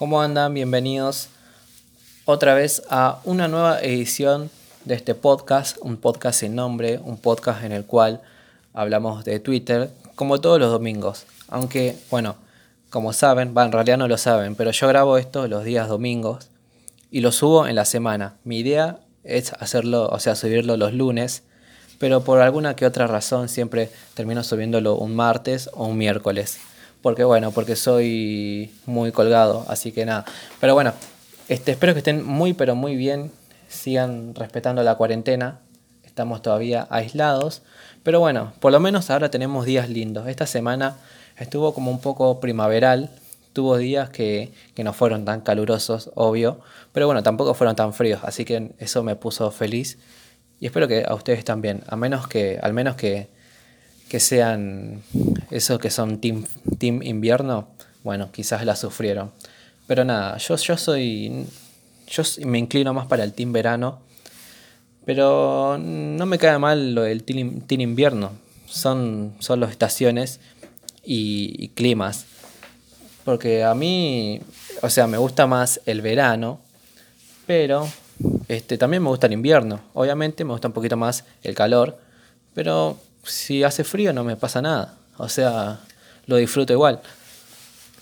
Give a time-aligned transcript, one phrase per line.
[0.00, 0.54] ¿Cómo andan?
[0.54, 1.28] Bienvenidos
[2.24, 4.50] otra vez a una nueva edición
[4.86, 8.22] de este podcast, un podcast sin nombre, un podcast en el cual
[8.72, 11.26] hablamos de Twitter, como todos los domingos.
[11.48, 12.36] Aunque, bueno,
[12.88, 16.48] como saben, en realidad no lo saben, pero yo grabo esto los días domingos
[17.10, 18.36] y lo subo en la semana.
[18.42, 21.42] Mi idea es hacerlo, o sea, subirlo los lunes,
[21.98, 26.58] pero por alguna que otra razón siempre termino subiéndolo un martes o un miércoles
[27.02, 30.24] porque bueno, porque soy muy colgado, así que nada.
[30.60, 30.92] Pero bueno,
[31.48, 33.30] este, espero que estén muy pero muy bien,
[33.68, 35.60] sigan respetando la cuarentena,
[36.04, 37.62] estamos todavía aislados,
[38.02, 40.28] pero bueno, por lo menos ahora tenemos días lindos.
[40.28, 40.96] Esta semana
[41.38, 43.10] estuvo como un poco primaveral,
[43.52, 46.60] tuvo días que, que no fueron tan calurosos, obvio,
[46.92, 49.98] pero bueno, tampoco fueron tan fríos, así que eso me puso feliz.
[50.60, 53.28] Y espero que a ustedes también, a menos que, al menos que
[54.10, 55.02] que sean
[55.52, 56.44] esos que son team,
[56.78, 57.68] team invierno,
[58.02, 59.30] bueno, quizás la sufrieron.
[59.86, 61.46] Pero nada, yo, yo soy.
[62.08, 64.00] Yo me inclino más para el team verano.
[65.04, 68.32] Pero no me cae mal lo del team, invierno.
[68.66, 70.40] Son solo estaciones
[71.04, 72.26] y, climas.
[73.24, 74.40] Porque a mí,
[74.82, 76.60] o sea, me gusta más el verano.
[77.46, 77.88] Pero
[78.48, 79.80] este, también me gusta el invierno.
[79.94, 81.98] Obviamente me gusta un poquito más el calor.
[82.54, 84.94] Pero si hace frío no me pasa nada.
[85.16, 85.80] O sea,
[86.26, 87.00] lo disfruto igual.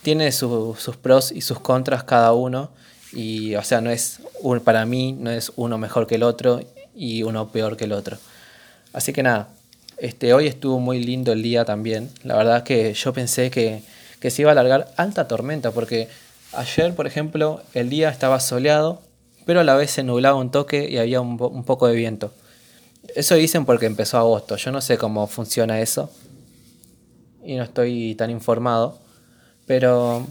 [0.01, 2.69] Tiene sus pros y sus contras cada uno.
[3.11, 4.19] Y, o sea, no es
[4.63, 6.61] para mí, no es uno mejor que el otro
[6.95, 8.17] y uno peor que el otro.
[8.93, 9.49] Así que nada,
[9.97, 12.09] este, hoy estuvo muy lindo el día también.
[12.23, 13.81] La verdad que yo pensé que,
[14.19, 16.07] que se iba a alargar alta tormenta, porque
[16.53, 19.01] ayer, por ejemplo, el día estaba soleado,
[19.45, 22.31] pero a la vez se nublaba un toque y había un, un poco de viento.
[23.15, 24.55] Eso dicen porque empezó agosto.
[24.55, 26.11] Yo no sé cómo funciona eso.
[27.43, 28.99] Y no estoy tan informado.
[29.65, 30.25] Pero,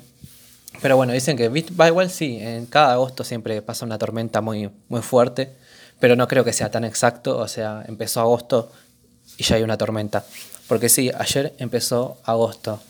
[0.83, 2.39] pero bueno, dicen que va igual sí.
[2.41, 5.53] En cada agosto siempre pasa una tormenta muy, muy fuerte.
[6.01, 7.39] Pero no creo que sea tan exacto.
[7.39, 8.71] O sea, empezó agosto
[9.37, 10.25] y ya hay una tormenta.
[10.66, 12.81] Porque sí, ayer empezó agosto.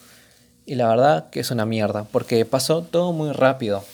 [0.67, 2.05] Y la verdad que es una mierda.
[2.05, 3.85] Porque pasó todo muy rápido.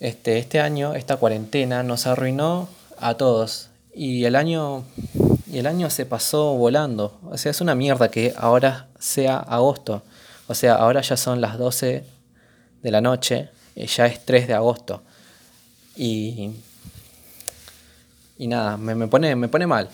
[0.00, 2.68] Este, este año, esta cuarentena nos arruinó
[2.98, 3.67] a todos.
[3.94, 4.84] Y el año,
[5.50, 7.18] y el año se pasó volando.
[7.30, 10.02] O sea, es una mierda que ahora sea agosto.
[10.46, 12.04] O sea, ahora ya son las 12
[12.82, 15.02] de la noche y ya es 3 de agosto.
[15.96, 16.50] Y,
[18.38, 19.88] y nada, me, me, pone, me pone mal.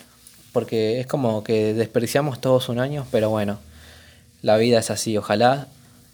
[0.53, 3.59] Porque es como que desperdiciamos todos un año, pero bueno,
[4.43, 5.17] la vida es así.
[5.17, 5.69] Ojalá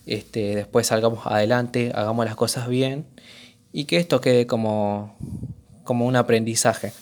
[0.07, 3.05] este, después salgamos adelante, hagamos las cosas bien
[3.73, 5.17] y que esto quede como,
[5.85, 6.93] como un aprendizaje.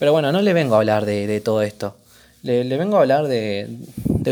[0.00, 1.94] Pero bueno, no le vengo a hablar de, todo esto.
[2.42, 3.68] Le, vengo a hablar de,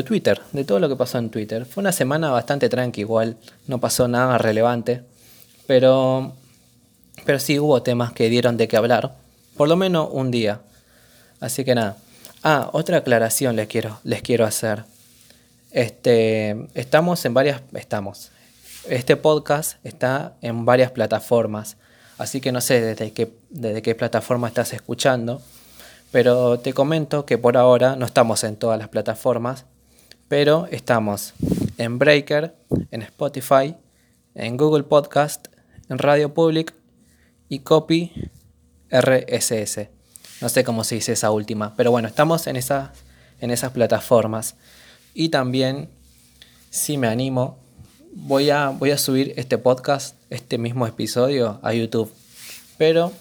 [0.02, 1.66] Twitter, de todo lo que pasó en Twitter.
[1.66, 3.36] Fue una semana bastante tranqui, igual
[3.66, 5.02] no pasó nada relevante.
[5.66, 6.32] Pero,
[7.26, 9.14] pero sí hubo temas que dieron de qué hablar.
[9.58, 10.62] Por lo menos un día.
[11.38, 11.98] Así que nada.
[12.42, 14.84] Ah, otra aclaración les quiero, les quiero hacer.
[15.70, 17.60] Este, estamos en varias.
[17.74, 18.30] Estamos.
[18.88, 21.76] Este podcast está en varias plataformas.
[22.16, 25.42] Así que no sé desde qué, desde qué plataforma estás escuchando.
[26.10, 29.66] Pero te comento que por ahora no estamos en todas las plataformas,
[30.28, 31.34] pero estamos
[31.76, 32.54] en Breaker,
[32.90, 33.76] en Spotify,
[34.34, 35.48] en Google Podcast,
[35.88, 36.74] en Radio Public
[37.48, 38.12] y Copy
[38.90, 39.88] RSS.
[40.40, 44.56] No sé cómo se dice esa última, pero bueno, estamos en, en esas plataformas.
[45.12, 45.90] Y también,
[46.70, 47.58] si me animo,
[48.14, 52.12] voy a, voy a subir este podcast, este mismo episodio, a YouTube.
[52.78, 53.12] Pero,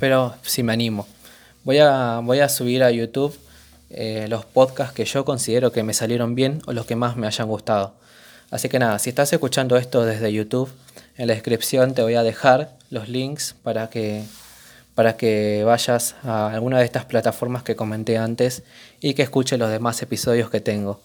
[0.00, 1.06] pero si me animo.
[1.64, 3.38] Voy a, voy a subir a YouTube
[3.88, 7.28] eh, los podcasts que yo considero que me salieron bien o los que más me
[7.28, 7.94] hayan gustado.
[8.50, 10.70] Así que nada, si estás escuchando esto desde YouTube,
[11.16, 14.24] en la descripción te voy a dejar los links para que,
[14.96, 18.64] para que vayas a alguna de estas plataformas que comenté antes
[19.00, 21.00] y que escuches los demás episodios que tengo.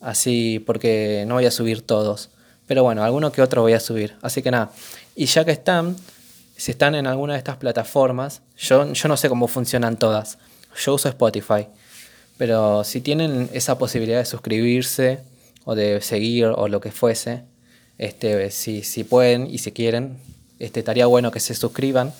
[0.00, 2.30] Así, porque no voy a subir todos.
[2.66, 4.16] Pero bueno, alguno que otro voy a subir.
[4.22, 4.72] Así que nada.
[5.14, 5.96] Y ya que están,
[6.58, 10.38] si están en alguna de estas plataformas, yo, yo no sé cómo funcionan todas.
[10.76, 11.68] Yo uso Spotify.
[12.36, 15.20] Pero si tienen esa posibilidad de suscribirse
[15.64, 17.44] o de seguir o lo que fuese,
[17.96, 20.18] este, si, si pueden y si quieren,
[20.58, 22.12] este, estaría bueno que se suscriban.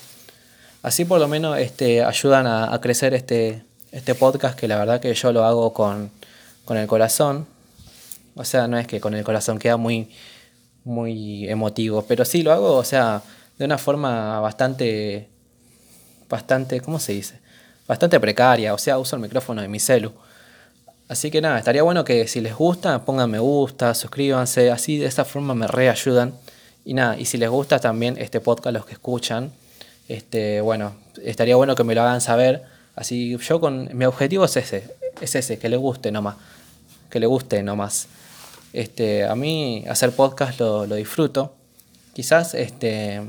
[0.82, 5.12] Así por lo menos este, ayudan a, crecer este, este podcast que la verdad que
[5.14, 6.12] yo lo hago con,
[6.64, 7.44] con el corazón.
[8.36, 10.10] O sea, no es que con el corazón queda muy,
[10.84, 13.20] muy emotivo, pero sí lo hago, o sea,
[13.58, 15.28] de una forma bastante,
[16.28, 17.40] bastante, ¿cómo se dice?
[17.86, 20.12] Bastante precaria, o sea, uso el micrófono de mi celu.
[21.08, 25.06] Así que nada, estaría bueno que si les gusta, pongan me gusta, suscríbanse, así de
[25.06, 26.34] esa forma me reayudan
[26.84, 29.50] Y nada, y si les gusta también este podcast, los que escuchan,
[30.06, 32.62] este, bueno, estaría bueno que me lo hagan saber.
[32.94, 34.84] Así yo con mi objetivo es ese,
[35.20, 36.36] es ese, que le guste nomás,
[37.10, 38.08] que le guste nomás.
[38.72, 41.54] Este, a mí hacer podcast lo, lo disfruto.
[42.14, 43.22] Quizás este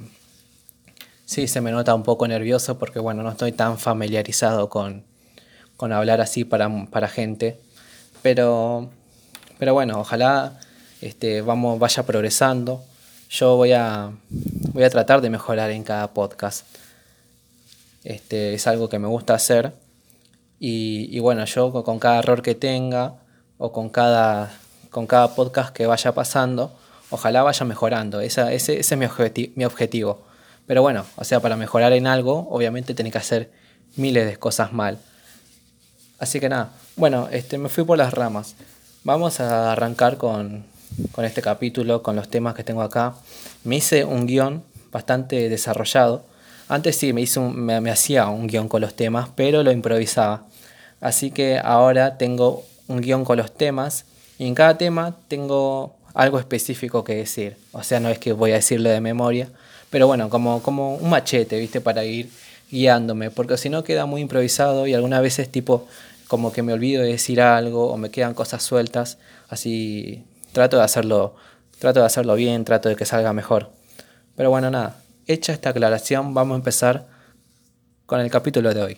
[1.30, 5.04] sí se me nota un poco nervioso porque bueno, no estoy tan familiarizado con,
[5.78, 7.60] con hablar así para, para gente.
[8.24, 8.90] Pero,
[9.60, 10.60] pero bueno, ojalá
[11.02, 12.84] este, vamos, vaya progresando.
[13.30, 14.12] Yo voy a,
[14.74, 16.66] voy a tratar de mejorar en cada podcast.
[18.04, 19.74] Este, es algo que me gusta hacer.
[20.58, 23.14] Y, bueno, yo con cada error que tenga
[23.60, 24.52] o con cada,
[24.90, 26.76] con cada podcast que vaya pasando,
[27.12, 28.20] ojalá vaya mejorando.
[28.20, 29.06] ese, ese, es mi,
[29.56, 30.28] mi objetivo.
[30.70, 33.50] Pero bueno, o sea, para mejorar en algo, obviamente tiene que hacer
[33.96, 35.00] miles de cosas mal.
[36.20, 38.54] Así que nada, bueno, este, me fui por las ramas.
[39.04, 40.68] Vamos a arrancar con,
[41.12, 43.16] con este capítulo, con los temas que tengo acá.
[43.64, 46.24] Me hice un guion bastante desarrollado.
[46.68, 50.46] Antes sí, me, hice me, hacía un guion con los temas, pero lo improvisaba.
[51.02, 54.06] Así que ahora tengo un guion con los temas
[54.38, 57.58] y en cada tema tengo algo específico que decir.
[57.72, 59.50] O sea, no es que voy a decirlo de memoria,
[59.90, 61.82] pero bueno, como, como un machete, ¿viste?
[61.82, 62.30] Para ir
[62.72, 65.88] guiándome, porque si no queda muy improvisado y algunas veces tipo
[66.28, 69.18] como que me olvido de decir algo o me quedan cosas sueltas,
[69.50, 71.36] así trato de hacerlo,
[71.80, 73.72] trato de hacerlo bien, trato de que salga mejor.
[74.36, 77.08] Pero bueno, nada, hecha esta aclaración, vamos a empezar
[78.06, 78.98] con el capítulo de hoy.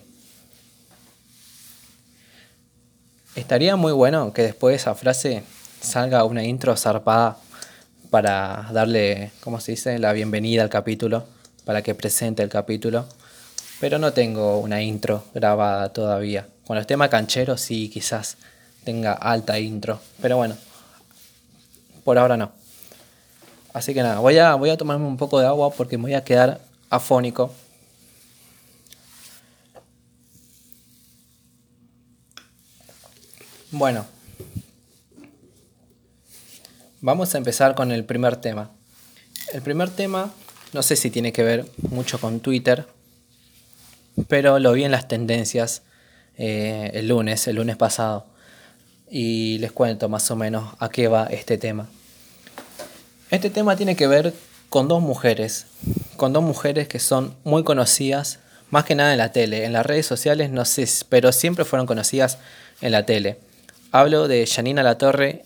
[3.34, 5.42] Estaría muy bueno que después de esa frase
[5.80, 7.38] salga una intro zarpada
[8.12, 11.24] para darle, ¿cómo se dice?, la bienvenida al capítulo,
[11.64, 13.06] para que presente el capítulo.
[13.80, 16.46] Pero no tengo una intro grabada todavía.
[16.66, 18.36] Con los temas cancheros sí, quizás
[18.84, 19.98] tenga alta intro.
[20.20, 20.58] Pero bueno,
[22.04, 22.52] por ahora no.
[23.72, 26.14] Así que nada, voy a, voy a tomarme un poco de agua porque me voy
[26.14, 26.60] a quedar
[26.90, 27.50] afónico.
[33.70, 34.04] Bueno,
[37.02, 38.70] vamos a empezar con el primer tema.
[39.52, 40.32] El primer tema,
[40.72, 42.86] no sé si tiene que ver mucho con Twitter,
[44.28, 45.82] pero lo vi en las tendencias
[46.38, 48.26] eh, el lunes, el lunes pasado
[49.10, 51.88] y les cuento más o menos a qué va este tema.
[53.30, 54.32] Este tema tiene que ver
[54.68, 55.66] con dos mujeres,
[56.16, 58.38] con dos mujeres que son muy conocidas,
[58.70, 61.86] más que nada en la tele, en las redes sociales no sé, pero siempre fueron
[61.86, 62.38] conocidas
[62.80, 63.38] en la tele.
[63.90, 65.44] Hablo de Janina Latorre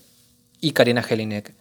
[0.61, 1.53] y Karina Jelinek.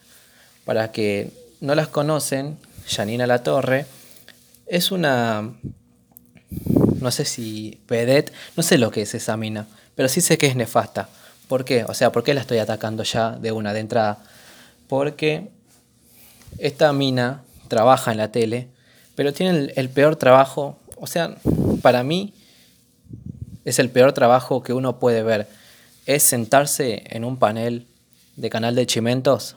[0.64, 3.86] Para que no las conocen, Janina Latorre
[4.66, 5.52] es una
[7.00, 10.46] no sé si vedette, no sé lo que es esa mina, pero sí sé que
[10.46, 11.08] es nefasta.
[11.48, 11.84] ¿Por qué?
[11.84, 14.18] O sea, ¿por qué la estoy atacando ya de una de entrada?
[14.88, 15.48] Porque
[16.58, 18.68] esta mina trabaja en la tele,
[19.14, 21.36] pero tiene el, peor trabajo, o sea,
[21.82, 22.34] para mí
[23.64, 25.46] es el peor trabajo que uno puede ver.
[26.06, 27.86] Es sentarse en un panel
[28.36, 29.56] de canal de chimentos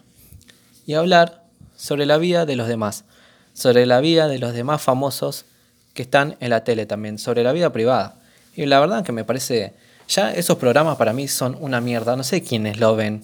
[0.85, 1.43] y hablar
[1.75, 3.05] sobre la vida de los demás,
[3.53, 5.45] sobre la vida de los demás famosos
[5.93, 8.15] que están en la tele también, sobre la vida privada.
[8.55, 9.73] Y la verdad que me parece
[10.09, 12.15] ya esos programas para mí son una mierda.
[12.15, 13.23] No sé quiénes lo ven.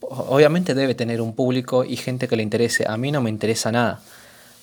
[0.00, 2.84] Obviamente debe tener un público y gente que le interese.
[2.88, 4.00] A mí no me interesa nada.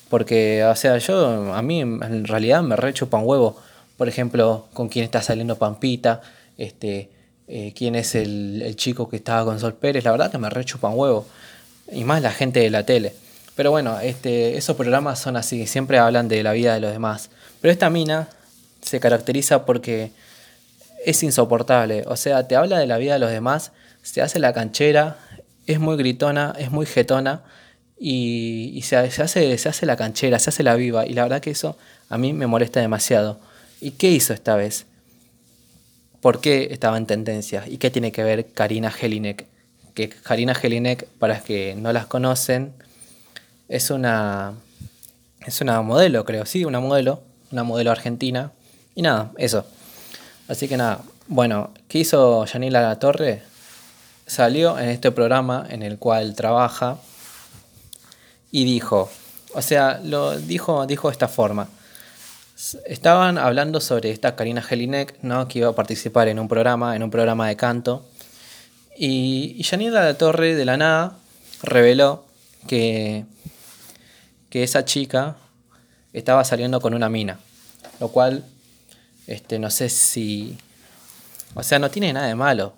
[0.10, 3.58] Porque, o sea, yo, a mí en realidad me rechupa un huevo.
[3.98, 6.22] Por ejemplo, con quién está saliendo Pampita,
[6.58, 7.10] este,
[7.48, 10.04] eh, quién es el, chico que estaba con Sol Pérez.
[10.04, 11.26] La verdad que me rechupa un huevo.
[11.92, 13.14] Y más la gente de la tele.
[13.56, 17.30] Pero bueno, este, esos programas son así, siempre hablan de la vida de los demás.
[17.62, 18.28] Pero esta mina
[18.82, 20.12] se caracteriza porque
[21.06, 22.04] es insoportable.
[22.08, 23.72] O sea, te habla de la vida de los demás,
[24.02, 25.18] se hace la canchera,
[25.68, 27.44] es muy gritona, es muy jetona
[27.98, 31.06] y, se, hace, se hace la canchera, se hace la viva.
[31.06, 31.78] Y la verdad que eso
[32.10, 33.40] a mí me molesta demasiado.
[33.80, 34.86] ¿Y qué hizo esta vez?
[36.24, 37.66] ¿Por qué estaba en tendencia?
[37.68, 39.46] ¿Y qué tiene que ver Karina Jelinek?
[39.94, 42.72] Que Karina Jelinek, para los que no las conocen,
[43.68, 44.54] es una,
[45.46, 48.54] es una modelo, creo, sí, una modelo, una modelo argentina.
[48.96, 49.66] Y nada, eso.
[50.48, 53.44] Así que nada, bueno, ¿qué hizo Yanila La Torre?
[54.26, 57.00] Salió en este programa en el cual trabaja
[58.50, 59.12] y dijo,
[59.54, 61.68] o sea, lo dijo, dijo de esta forma.
[62.86, 65.48] Estaban hablando sobre esta Karina Jelinek, ¿no?
[65.48, 68.06] que iba a participar en un programa, en un programa de canto.
[68.98, 71.18] Y, y Yanila La Torre de la nada
[71.62, 72.26] reveló
[72.68, 73.26] que,
[74.50, 75.36] que esa chica
[76.14, 77.40] estaba saliendo con una mina,
[78.00, 78.46] lo cual
[79.28, 80.58] este, no sé si.
[81.56, 82.74] O sea, no tiene nada de malo.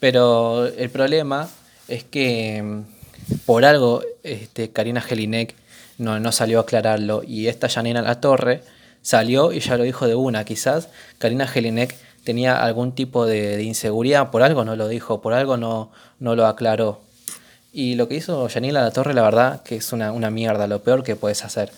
[0.00, 1.48] Pero el problema
[1.88, 2.82] es que,
[3.44, 5.54] por algo este, Karina Jelinek
[5.98, 8.62] no, no salió a aclararlo y esta Janina La Torre
[9.06, 10.44] salió y ya lo dijo de una.
[10.44, 15.56] Quizás Karina Jelinek tenía algún tipo de, inseguridad, por algo no lo dijo, por algo
[15.56, 17.00] no, no lo aclaró.
[17.72, 20.82] Y lo que hizo Janina La Torre, la verdad, que es una, una mierda, lo
[20.82, 21.70] peor que puedes hacer.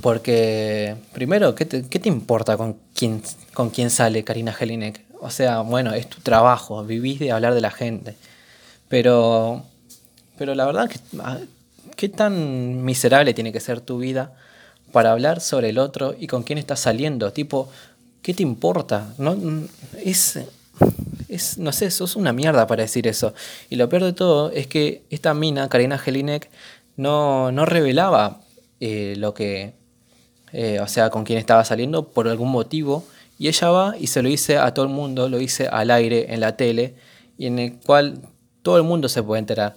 [0.00, 5.04] Porque, primero, ¿qué te, qué te importa con quién, con quién sale Karina Jelinek?
[5.20, 8.14] O sea, bueno, es tu trabajo, vivís de hablar de la gente.
[8.88, 9.62] Pero,
[10.38, 11.36] pero la verdad, que, ah,
[11.96, 14.32] ¿qué tan miserable tiene que ser tu vida
[14.92, 17.32] para hablar sobre el otro y con quién estás saliendo?
[17.32, 17.68] Tipo,
[18.22, 19.14] ¿qué te importa?
[19.18, 19.36] No,
[20.02, 20.38] es,
[21.28, 23.34] es, no sé, sos una mierda para decir eso.
[23.68, 26.50] Y lo peor de todo es que esta mina, Karina Jelinek,
[26.96, 28.40] no, no revelaba
[28.80, 29.74] eh, lo que,
[30.52, 33.04] eh, o sea, con quién estaba saliendo por algún motivo.
[33.38, 36.34] Y ella va y se lo dice a todo el mundo, lo dice al aire,
[36.34, 36.94] en la tele,
[37.38, 38.20] y en el cual
[38.62, 39.74] todo el mundo se puede enterar.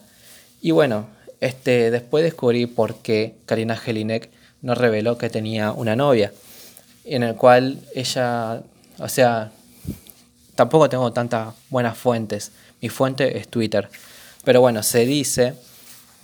[0.62, 1.08] Y bueno,
[1.40, 4.30] este, después descubrí por qué Karina Jelinek
[4.64, 6.34] no reveló que tenía una novia,
[7.06, 8.64] en el cual ella,
[8.98, 9.52] o sea,
[10.56, 12.52] tampoco tengo tantas buenas fuentes.
[12.82, 13.90] Mi fuente es Twitter.
[14.44, 15.54] Pero bueno, se dice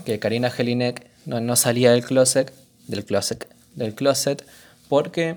[0.06, 2.52] que Karina Jelinek no, no salía del closet,
[2.88, 4.44] del closet, del closet
[4.88, 5.36] porque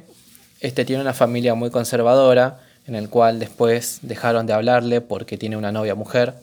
[0.60, 5.56] este tiene una familia muy conservadora, en el cual después dejaron de hablarle porque tiene
[5.56, 6.34] una novia mujer.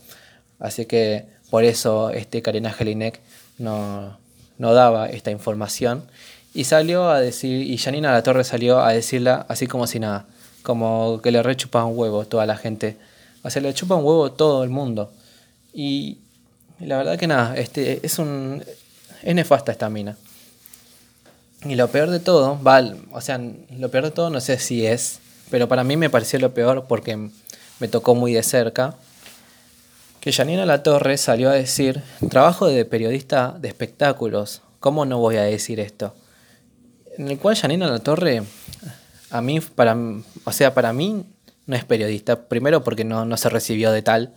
[0.60, 3.20] Así que por eso este Karina Jelinek
[3.58, 4.18] no,
[4.58, 6.04] no daba esta información.
[6.54, 10.26] Y salió a decir, y Janina La Torre salió a decirla así como si nada,
[10.64, 12.98] como que le rechupa un huevo toda la gente.
[13.44, 15.12] O sea, le chupa un huevo todo el mundo.
[15.74, 16.20] Y
[16.80, 18.64] la verdad que nada, este es un
[19.24, 20.18] es nefasta esta mina.
[21.66, 22.60] Y lo peor de todo,
[23.12, 23.40] o sea,
[23.78, 25.20] lo peor de todo no sé si es,
[25.52, 27.30] pero para mí me pareció lo peor porque
[27.80, 28.96] me tocó muy de cerca,
[30.22, 35.36] que Janina La Torre salió a decir, trabajo de periodista de espectáculos, ¿cómo no voy
[35.36, 36.14] a decir esto?
[37.20, 38.44] En el cual Janina La Torre,
[39.30, 39.96] a mí, para,
[40.46, 41.26] o sea, para mí
[41.66, 44.34] no es periodista, primero porque no, no se recibió de tal,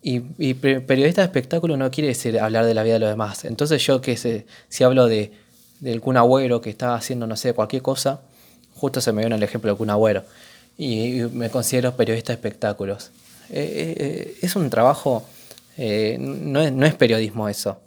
[0.00, 0.20] y,
[0.54, 3.44] periodista de espectáculo no quiere decir hablar de la vida de los demás.
[3.44, 5.32] Entonces yo que sé, si hablo de
[5.80, 8.20] del Kun Agüero que estaba haciendo, no sé, cualquier cosa,
[8.76, 10.22] justo se me viene el ejemplo del Kun Agüero.
[10.78, 13.10] Y, me considero periodista de espectáculos.
[13.50, 15.26] Eh, eh, eh, es un trabajo,
[15.76, 17.80] no, es, no es periodismo eso.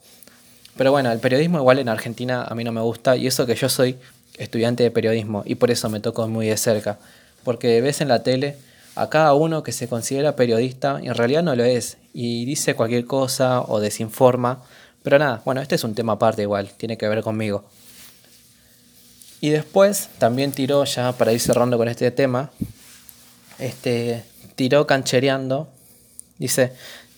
[0.77, 3.55] Pero bueno, el periodismo igual en Argentina a mí no me gusta y eso que
[3.55, 3.97] yo soy
[4.37, 6.99] estudiante de periodismo y por eso me tocó muy de cerca.
[7.43, 8.57] Porque ves en la tele
[8.95, 13.05] a cada uno que se considera periodista en realidad no lo es y dice cualquier
[13.05, 14.63] cosa o desinforma.
[15.03, 17.65] Pero nada, bueno, este es un tema aparte igual, tiene que ver conmigo.
[19.41, 22.51] Y después también tiró, ya para ir cerrando con este tema,
[23.57, 24.23] este,
[24.55, 25.69] tiró canchereando,
[26.37, 26.73] dice,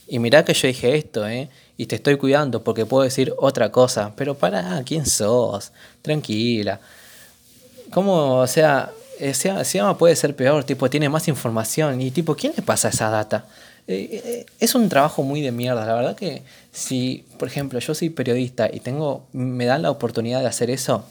[0.08, 1.50] y mirá que yo dije esto, ¿eh?
[1.81, 5.71] Y te estoy cuidando porque puedo decir otra cosa, pero para, ¿quién sos?
[6.03, 6.79] Tranquila.
[7.91, 12.35] ¿Cómo, o sea, eh, se llama puede ser peor, tipo, tiene más información y tipo,
[12.35, 13.47] ¿quién le pasa esa data?
[13.88, 17.95] Eh, eh, es un trabajo muy de mierda, la verdad que si, por ejemplo, yo
[17.95, 21.03] soy periodista y tengo, me dan la oportunidad de hacer eso,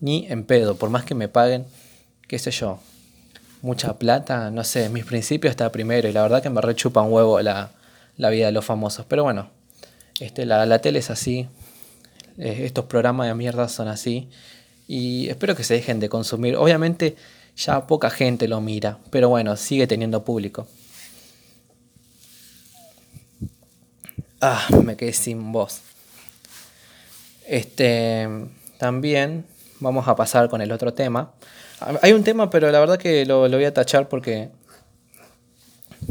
[0.00, 1.66] ni en pedo, por más que me paguen,
[2.26, 2.80] qué sé yo,
[3.62, 7.12] mucha plata, no sé, mis principios está primero y la verdad que me rechupa un
[7.12, 7.70] huevo la,
[8.16, 9.06] vida de los famosos.
[9.06, 9.50] Pero bueno,
[10.20, 11.48] este, la, la tele es así,
[12.38, 14.28] eh, estos programas de mierda son así
[14.86, 16.56] y espero que se dejen de consumir.
[16.56, 17.16] Obviamente
[17.56, 20.66] ya poca gente lo mira, pero bueno, sigue teniendo público.
[24.40, 25.80] Ah, me quedé sin voz.
[27.46, 28.28] Este,
[28.78, 29.44] también
[29.80, 31.32] vamos a pasar con el otro tema.
[32.02, 34.50] Hay un tema, pero la verdad que lo, voy a tachar porque.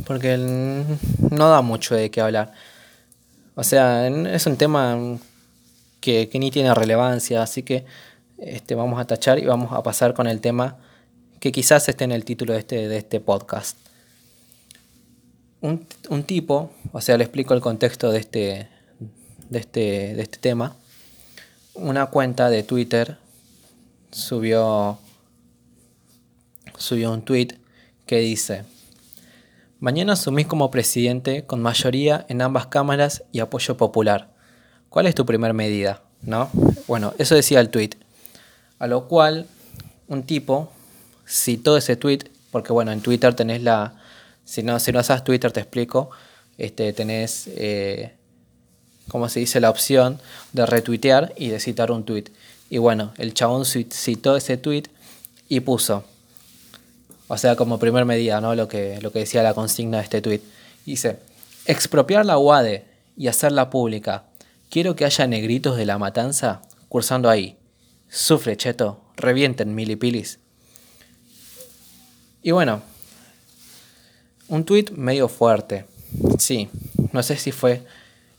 [0.05, 2.51] Porque no da mucho de qué hablar.
[3.59, 5.17] O sea, es un tema
[5.99, 7.85] que, ni tiene relevancia, así que
[8.37, 10.77] este, vamos a tachar y vamos a pasar con el tema
[11.39, 13.75] que quizás esté en el título de este, de este podcast.
[15.61, 18.69] Un, un tipo, o sea, le explico el contexto de este,
[19.49, 20.75] de este, de este tema.
[21.73, 23.17] Una cuenta de Twitter
[24.11, 24.99] subió,
[26.77, 27.57] subió un tweet
[28.05, 28.65] que dice,
[29.79, 34.29] mañana asumís como presidente con mayoría en ambas cámaras y apoyo popular.
[34.89, 36.01] ¿Cuál es tu primer medida?
[36.21, 36.49] ¿No?
[36.87, 37.91] Bueno, eso decía el tweet.
[38.79, 39.47] A lo cual
[40.07, 40.71] un tipo
[41.27, 42.19] citó ese tweet,
[42.51, 43.95] porque bueno, en Twitter tenés la...
[44.45, 46.09] Si no, si no sabes Twitter te explico,
[46.57, 48.13] este, tenés, eh,
[49.09, 50.19] como se dice, la opción
[50.53, 52.25] de retuitear y de citar un tweet.
[52.69, 54.83] Y bueno, el chabón citó ese tweet
[55.49, 56.05] y puso,
[57.27, 58.55] o sea, como primer medida, ¿no?
[58.55, 60.41] Lo que, lo que decía la consigna de este tweet.
[60.85, 61.19] Dice,
[61.65, 62.85] expropiar la UADE
[63.17, 64.23] y hacerla pública.
[64.69, 67.57] Quiero que haya negritos de la matanza cursando ahí.
[68.09, 70.39] Sufre, cheto, revienten milipilis.
[72.41, 72.81] Y bueno,
[74.47, 75.85] un tweet medio fuerte.
[76.39, 76.69] Sí,
[77.11, 77.83] no sé si fue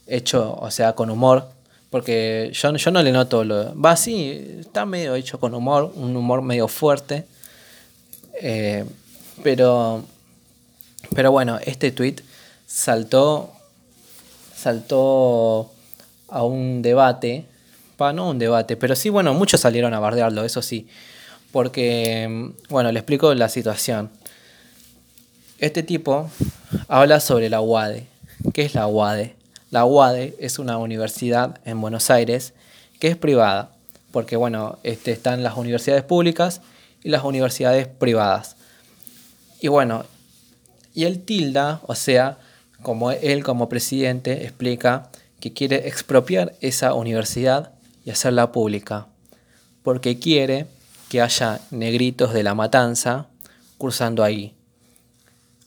[0.06, 1.50] hecho, o sea, con humor,
[1.90, 3.78] porque yo, yo no le noto lo...
[3.78, 7.26] Va, sí, está medio hecho con humor, un humor medio fuerte.
[8.40, 8.84] Eh,
[9.42, 10.04] pero,
[11.14, 12.16] pero bueno, este tweet
[12.66, 13.52] saltó,
[14.54, 15.72] saltó
[16.28, 17.46] a un debate,
[17.96, 20.88] para no un debate, pero sí, bueno, muchos salieron a bardearlo, eso sí,
[21.52, 24.10] porque, bueno, le explico la situación.
[25.58, 26.30] Este tipo
[26.86, 28.06] habla sobre la UADE.
[28.52, 29.34] ¿Qué es la UADE?
[29.70, 32.54] La UADE es una universidad en Buenos Aires
[33.00, 33.72] que es privada,
[34.12, 36.60] porque bueno, este, están las universidades públicas
[37.02, 38.56] y las universidades privadas.
[39.60, 40.04] Y bueno,
[40.94, 42.38] y él tilda, o sea,
[42.82, 47.72] como él como presidente explica que quiere expropiar esa universidad
[48.04, 49.06] y hacerla pública,
[49.82, 50.66] porque quiere
[51.08, 53.26] que haya negritos de la matanza
[53.78, 54.54] cursando ahí.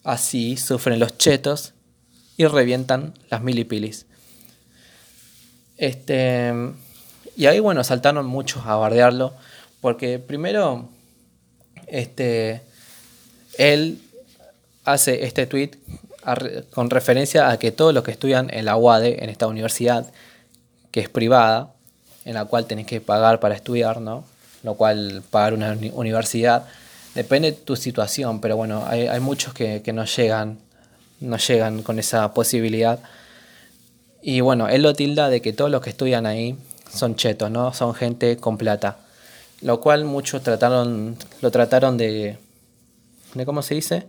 [0.04, 1.74] Así sufren los chetos
[2.38, 4.06] y revientan las milipilis.
[5.78, 6.54] Este,
[7.36, 9.34] y ahí, bueno, saltaron muchos a bardearlo,
[9.80, 10.90] porque primero,
[11.92, 12.62] este,
[13.58, 14.02] él
[14.84, 15.72] hace este tweet
[16.72, 20.12] con referencia a que todos los que estudian en la UADE, en esta universidad,
[20.92, 21.74] que es privada,
[22.26, 24.24] en la cual tenés que pagar para estudiar, ¿no?
[24.64, 26.68] Lo cual pagar una universidad
[27.16, 30.60] depende de tu situación, pero bueno, hay, muchos que, que no llegan
[31.22, 33.00] no llegan con esa posibilidad.
[34.22, 36.58] Y bueno, él lo tilda de que todos los que estudian ahí
[36.94, 37.74] son chetos, ¿no?
[37.74, 38.98] Son gente con plata.
[39.62, 42.38] Lo cual muchos trataron, lo trataron de,
[43.34, 44.08] de ¿cómo se dice?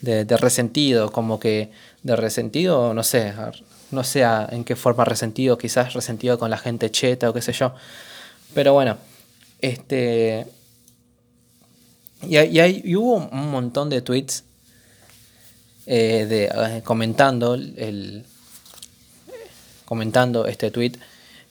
[0.00, 1.70] De, resentido, como que
[2.02, 3.32] de resentido, no sé,
[3.90, 7.52] no sé en qué forma resentido, quizás resentido con la gente cheta o qué sé
[7.52, 7.74] yo.
[8.54, 8.96] Pero bueno,
[9.60, 10.46] este...
[12.22, 14.44] Y, y, hay, y hubo un montón de tweets
[15.88, 18.24] eh, de, eh, comentando, el,
[19.84, 20.92] comentando este tweet.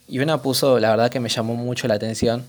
[0.09, 2.45] Y una puso, la verdad que me llamó mucho la atención,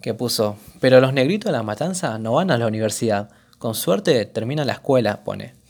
[0.00, 3.30] que puso, pero los negritos de la matanza no van a la universidad.
[3.58, 5.54] Con suerte terminan la escuela, pone.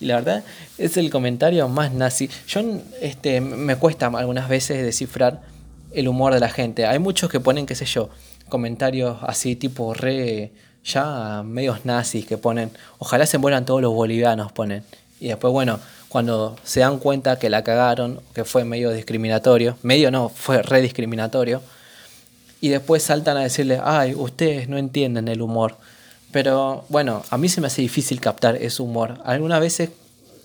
[0.00, 0.44] Y, la verdad
[0.78, 2.30] es el comentario más nazi.
[2.48, 2.62] Yo
[3.00, 5.42] este, me cuesta algunas veces descifrar
[5.92, 6.86] el humor de la gente.
[6.86, 8.08] Hay muchos que ponen, qué sé yo,
[8.48, 10.52] comentarios así tipo re
[10.84, 14.84] ya medios nazis que ponen, ojalá se mueran todos los bolivianos, ponen.
[15.20, 20.10] Y después, bueno, cuando se dan cuenta que la cagaron, que fue medio discriminatorio, medio
[20.10, 21.62] no, fue re discriminatorio,
[22.60, 25.76] y después saltan a decirle, ay, ustedes no entienden el humor.
[26.32, 29.18] Pero bueno, a mí se me hace difícil captar ese humor.
[29.24, 29.90] Algunas veces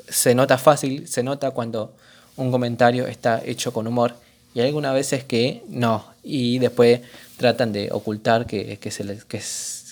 [0.09, 1.93] se nota fácil, se nota cuando
[2.37, 4.15] un comentario está hecho con humor,
[4.53, 7.01] y algunas veces que no, y después
[7.37, 9.41] tratan de ocultar que, que se les, que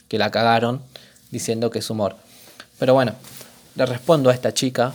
[0.07, 0.81] que la cagaron
[1.31, 2.15] diciendo que es humor.
[2.77, 3.15] Pero bueno,
[3.73, 4.93] le respondo a esta chica,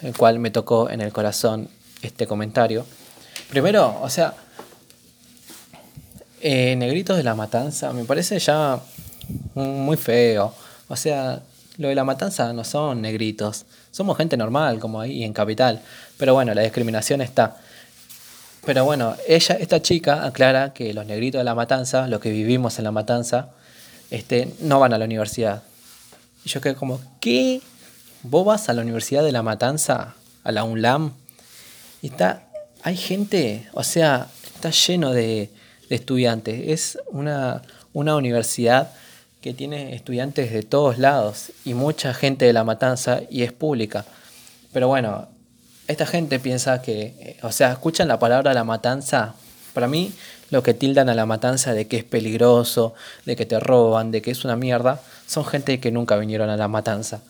[0.00, 1.68] el cual me tocó en el corazón
[2.00, 2.86] este comentario.
[3.50, 4.34] Primero, o sea,
[6.40, 8.80] eh, Negritos de la Matanza me parece ya
[9.54, 10.54] muy feo.
[10.88, 11.42] O sea,
[11.76, 15.80] lo de la matanza no son negritos, somos gente normal, como ahí en Capital.
[16.16, 17.56] Pero bueno, la discriminación está.
[18.66, 22.78] Pero bueno, ella, esta chica aclara que los negritos de la matanza, lo que vivimos
[22.78, 23.50] en la matanza,
[24.10, 25.62] este, no van a la universidad.
[26.44, 27.60] Y yo quedé como, ¿qué?
[28.22, 30.14] ¿Vos vas a la Universidad de La Matanza?
[30.42, 31.12] ¿A la UNLAM?
[32.02, 32.48] Y está,
[32.82, 35.50] hay gente, o sea, está lleno de,
[35.90, 36.68] estudiantes.
[36.68, 38.92] Es una, una universidad
[39.40, 44.04] que tiene estudiantes de todos lados y mucha gente de La Matanza y es pública.
[44.72, 45.28] Pero bueno,
[45.86, 49.34] esta gente piensa que, o sea, escuchan la palabra La Matanza.
[49.72, 50.12] Para mí,
[50.50, 52.94] lo que tildan a la matanza de que es peligroso,
[53.26, 56.56] de que te roban, de que es una mierda, son gente que nunca vinieron a
[56.56, 57.20] la matanza.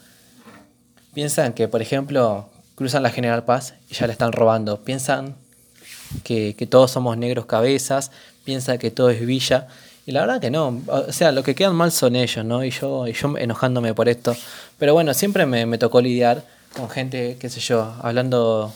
[1.15, 4.85] Piensan que, por ejemplo, cruzan la General Paz y ya le están robando.
[4.85, 5.35] Piensan
[6.23, 8.13] que, todos somos negros cabezas,
[8.49, 9.69] piensan que todo es villa.
[10.07, 10.81] Y la verdad que no.
[10.87, 12.65] O sea, lo que quedan mal son ellos, ¿no?
[12.65, 14.35] Y yo, y yo enojándome por esto.
[14.79, 16.43] Pero bueno, siempre me, tocó lidiar
[16.75, 18.73] con gente, qué sé yo, hablando,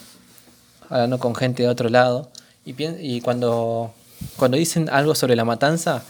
[0.90, 2.28] hablando con gente de otro lado.
[2.66, 3.94] Y, y cuando
[4.36, 6.02] cuando dicen algo sobre la matanza,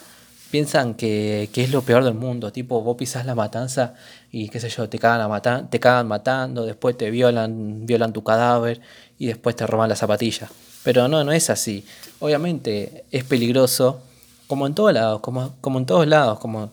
[0.51, 2.51] piensan que, es lo peor del mundo.
[2.51, 3.95] Tipo, vos pisas la matanza
[4.33, 8.25] y qué sé yo, te cagan, a te cagan matando, después te violan, violan tu
[8.25, 8.81] cadáver
[9.21, 10.49] y después te roban la zapatilla.
[10.83, 11.85] Pero no, no es así.
[12.21, 14.01] Obviamente es peligroso,
[14.47, 16.71] como en todos lados, como, como en todos lados, como,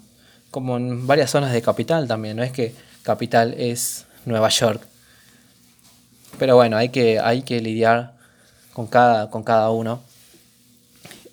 [0.51, 2.37] como en varias zonas de capital también.
[2.37, 4.81] No es que capital es Nueva York.
[6.37, 8.13] Pero bueno, hay que, hay que lidiar
[8.73, 10.01] con cada, con cada uno.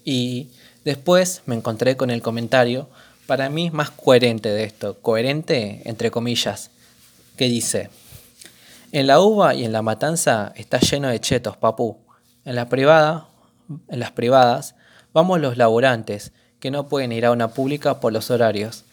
[0.05, 0.49] Y
[0.85, 2.89] después me encontré con el comentario,
[3.27, 6.71] para mí más coherente de esto, coherente entre comillas,
[7.37, 7.91] que dice,
[8.93, 11.99] en la uva y en la matanza está lleno de chetos, papú.
[12.47, 13.27] En la privada,
[13.89, 14.77] en las privadas,
[15.13, 16.31] vamos los laburantes,
[16.61, 18.85] que no pueden ir a una pública por los horarios.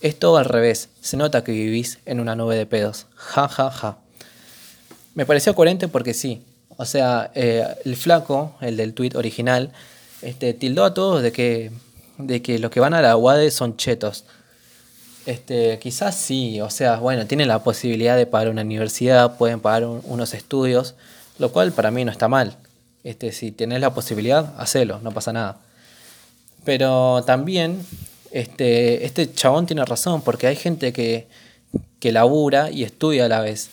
[0.00, 3.08] Es todo al revés, se nota que vivís en una nube de pedos.
[3.16, 3.98] Ja, ja, ja.
[5.14, 6.44] Me pareció coherente porque sí.
[6.76, 9.72] O sea, eh, el flaco, el del tweet original,
[10.22, 11.72] este, tildó a todos de que,
[12.18, 14.26] de que los que van a la UADE son chetos.
[15.26, 19.86] Este, quizás sí, o sea, bueno, tienen la posibilidad de pagar una universidad, pueden pagar
[19.86, 20.94] unos estudios,
[21.40, 22.56] lo cual para mí no está mal.
[23.04, 25.58] Este, si tenés la posibilidad, hacelo, no pasa nada.
[26.64, 27.84] Pero también
[28.30, 31.26] este, este chabón tiene razón, porque hay gente que,
[31.98, 33.70] que labura y estudia a la vez.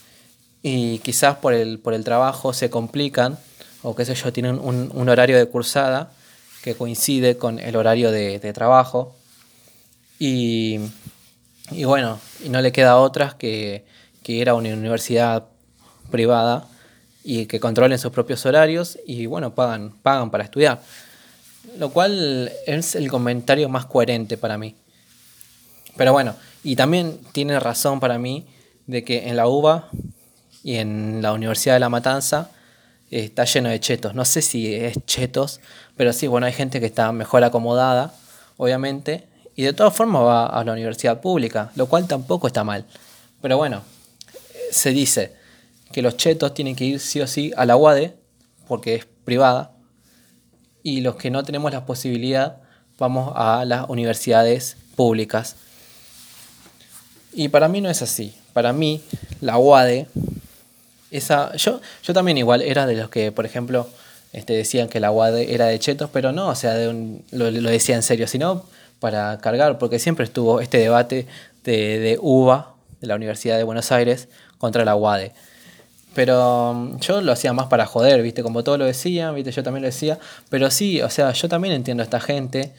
[0.64, 3.38] Y quizás por el, por el trabajo se complican,
[3.84, 6.12] o qué sé yo, tienen un, horario de cursada
[6.64, 9.16] que coincide con el horario de, trabajo.
[10.18, 10.80] Y,
[11.72, 13.86] y, bueno, y no le queda otras que,
[14.24, 15.46] que ir a una universidad
[16.12, 16.68] privada
[17.24, 20.82] y que controlen sus propios horarios y bueno, pagan, pagan para estudiar.
[21.78, 24.76] Lo cual es el comentario más coherente para mí.
[25.98, 28.48] Pero bueno, y también tiene razón para mí
[28.88, 29.90] de que en la UBA
[30.64, 32.52] y en la Universidad de La Matanza
[33.12, 34.16] está lleno de chetos.
[34.16, 35.60] No sé si es chetos,
[35.98, 38.14] pero sí, bueno, hay gente que está mejor acomodada,
[38.58, 42.86] obviamente, y de todas formas va a la universidad pública, lo cual tampoco está mal.
[43.42, 43.82] Pero bueno,
[44.72, 45.39] se dice
[45.92, 48.16] que los chetos tienen que ir sí o sí a la UADE,
[48.68, 49.72] porque es privada,
[50.84, 52.58] y los que no tenemos la posibilidad
[52.98, 55.56] vamos a las universidades públicas.
[57.34, 58.36] Y para mí no es así.
[58.54, 59.02] Para mí,
[59.42, 60.08] la UADE,
[61.12, 63.88] esa, yo, yo también igual era de los que, por ejemplo,
[64.34, 67.96] este, decían que la UADE era de chetos, pero no, o sea, lo, lo, decía
[67.96, 68.66] en serio, sino
[69.00, 71.26] para cargar, porque siempre estuvo este debate
[71.64, 75.32] de, de UBA, de la Universidad de Buenos Aires, contra la UADE.
[76.14, 78.44] Pero mm, yo lo hacía más para joder, ¿viste?
[78.44, 79.52] Como todos lo decían, ¿viste?
[79.52, 80.20] Yo también lo decía.
[80.50, 82.74] Pero sí, o sea, yo también entiendo a esta gente.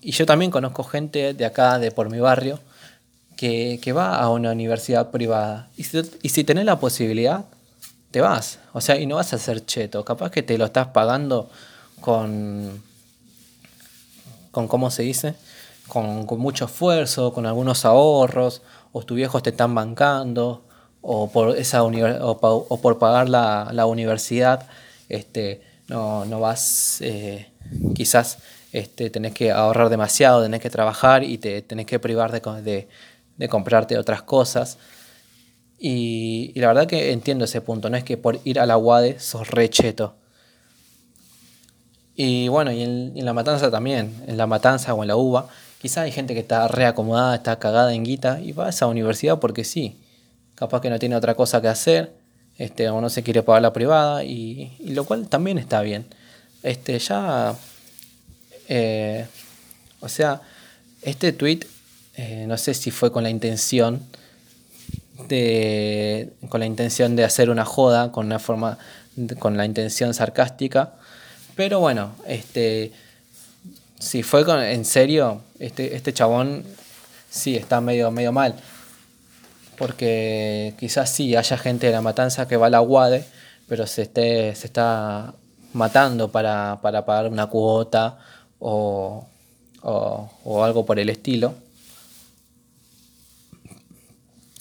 [0.00, 2.60] Y yo también conozco gente de acá, de por mi barrio,
[3.36, 5.68] que, va a una universidad privada.
[5.76, 7.44] Y si, y si tenés la posibilidad,
[8.10, 8.58] te vas.
[8.72, 10.04] O sea, y no vas a ser cheto.
[10.04, 11.50] Capaz que te lo estás pagando
[12.00, 12.82] con.
[14.50, 15.34] con ¿cómo se dice?
[15.88, 20.64] Con, con mucho esfuerzo, con algunos ahorros, o tus viejos te están bancando
[21.06, 24.66] o por, esa o, por pagar la, universidad,
[25.10, 27.46] este, no, no vas, eh,
[27.94, 28.38] quizás
[28.72, 32.88] este, tenés que ahorrar demasiado, tenés que trabajar y te tenés que privar de,
[33.36, 34.78] de, comprarte otras cosas.
[35.78, 39.20] Y, la verdad que entiendo ese punto, no es que por ir a la UADE
[39.20, 40.14] sos recheto.
[42.16, 45.48] Y bueno, y en, la matanza también, en la matanza o en la UBA,
[45.82, 49.38] quizás hay gente que está reacomodada, está cagada en guita y va a esa universidad
[49.38, 49.98] porque sí
[50.54, 52.12] capaz que no tiene otra cosa que hacer,
[52.58, 56.06] este, o no se quiere pagar la privada, y, lo cual también está bien.
[56.62, 57.54] Este, ya,
[58.68, 59.26] eh,
[60.00, 60.40] o sea,
[61.02, 61.60] este tweet,
[62.16, 64.00] eh, no sé si fue con la intención
[65.28, 68.78] de, con la intención de hacer una joda, con una forma,
[69.38, 70.94] con la intención sarcástica,
[71.56, 72.92] pero bueno, este,
[73.98, 76.64] si fue con, en serio, este, este chabón
[77.30, 78.54] sí está medio, medio mal
[79.78, 83.24] porque quizás sí haya gente de la matanza que va a la UADE,
[83.68, 85.34] pero se, esté, se está
[85.72, 88.18] matando para, pagar una cuota
[88.58, 89.26] o,
[89.82, 91.54] algo por el estilo.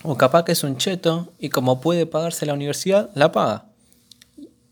[0.03, 3.65] O capaz que es un cheto y como puede pagarse la universidad, la paga.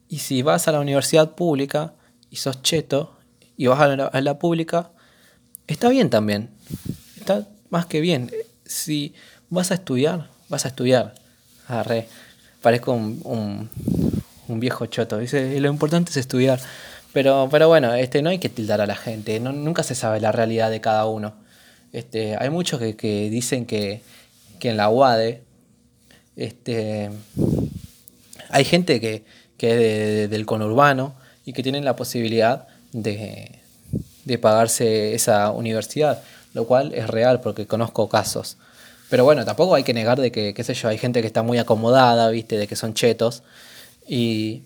[0.10, 1.94] Y si vas a la universidad pública
[2.30, 3.16] y sos cheto
[3.56, 4.92] y vas a la, a la pública,
[5.68, 6.50] está bien también.
[7.18, 8.30] Está más que bien.
[8.66, 9.14] Si
[9.52, 11.14] vas a estudiar, vas a estudiar.
[11.68, 12.08] Arre,
[12.62, 13.70] parezco un,
[14.48, 15.20] un, viejo choto.
[15.20, 16.60] Dice, lo importante es estudiar.
[17.14, 20.32] Pero, pero bueno, este, no hay que tildar a la gente, nunca se sabe la
[20.32, 21.34] realidad de cada uno.
[21.92, 24.02] Este, hay muchos que, dicen que,
[24.62, 25.42] en la UADE
[26.38, 27.10] este,
[28.50, 29.24] hay gente que,
[29.60, 31.14] es del conurbano
[31.46, 33.60] y que tienen la posibilidad de,
[34.26, 38.58] de pagarse esa universidad, lo cual es real porque conozco casos.
[39.12, 41.44] Pero bueno, tampoco hay que negar de que, qué sé yo, hay gente que está
[41.44, 43.44] muy acomodada, viste, de que son chetos.
[44.08, 44.62] Y,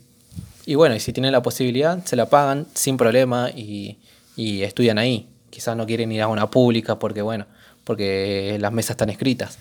[0.68, 3.98] y bueno, y si tienen la posibilidad, se la pagan sin problema y,
[4.36, 5.28] y estudian ahí.
[5.50, 7.48] Quizás no quieren ir a una pública porque, bueno,
[7.86, 9.58] porque las mesas están escritas.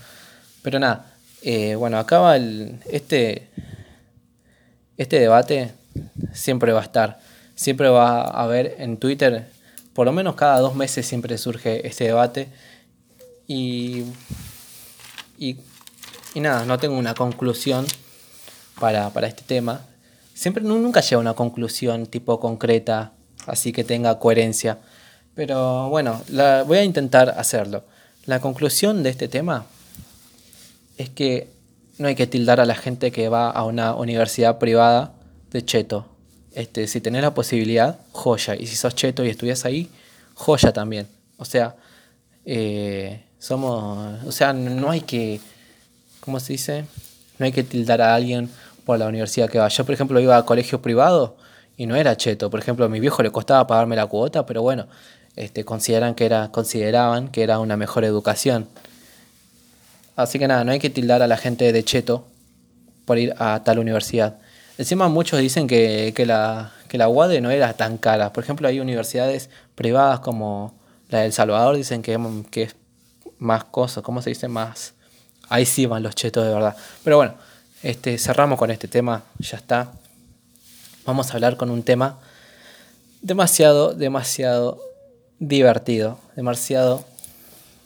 [0.61, 3.47] Pero nada, eh, bueno, acaba el, este,
[4.97, 5.71] este debate
[6.31, 7.19] siempre va a estar.
[7.55, 9.47] Siempre va a haber en Twitter,
[9.93, 12.49] por lo menos cada dos meses siempre surge este debate.
[13.47, 14.03] Y,
[15.37, 15.57] y,
[16.35, 17.85] nada, no tengo una conclusión
[18.79, 19.81] para, este tema.
[20.33, 23.13] Siempre nunca llega a una conclusión tipo concreta,
[23.47, 24.79] así que tenga coherencia.
[25.33, 27.83] Pero bueno, la, voy a intentar hacerlo.
[28.25, 29.65] La conclusión de este tema
[30.97, 31.49] es que
[31.97, 35.13] no hay que tildar a la gente que va a una universidad privada
[35.51, 36.07] de cheto.
[36.53, 38.55] Este, si tenés la posibilidad, joya.
[38.55, 39.89] Y si sos cheto y estudias ahí,
[40.33, 41.07] joya también.
[41.37, 41.75] O sea,
[42.45, 44.23] eh, somos.
[44.25, 45.39] O sea, no hay que.
[46.19, 46.85] ¿Cómo se dice?
[47.37, 48.49] No hay que tildar a alguien
[48.85, 49.67] por la universidad que va.
[49.67, 51.37] Yo, por ejemplo, iba a colegio privado
[51.77, 52.49] y no era cheto.
[52.49, 54.87] Por ejemplo, a mi viejo le costaba pagarme la cuota, pero bueno,
[55.35, 58.67] este, consideran que era, consideraban que era una mejor educación.
[60.15, 62.25] Así que nada, no hay que tildar a la gente de cheto
[63.05, 64.37] por ir a tal universidad.
[64.77, 68.33] Encima muchos dicen que, la, que la UADE no era tan cara.
[68.33, 70.73] Por ejemplo, hay universidades privadas como
[71.09, 72.17] la del Salvador, dicen que,
[72.49, 72.75] que es
[73.39, 74.47] más cosas, ¿cómo se dice?
[74.47, 74.93] Más...
[75.47, 76.75] Ahí sí van los chetos de verdad.
[77.03, 77.35] Pero bueno,
[77.83, 79.91] este, cerramos con este tema, ya está.
[81.05, 82.17] Vamos a hablar con un tema
[83.21, 84.79] demasiado, demasiado
[85.39, 87.05] divertido, demasiado,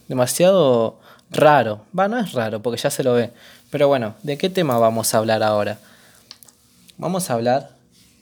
[0.07, 0.99] demasiado
[1.31, 1.81] raro.
[1.97, 3.31] Va, no es raro porque ya se lo ve.
[3.69, 5.79] Pero bueno, ¿de qué tema vamos a hablar ahora?
[6.97, 7.71] Vamos a hablar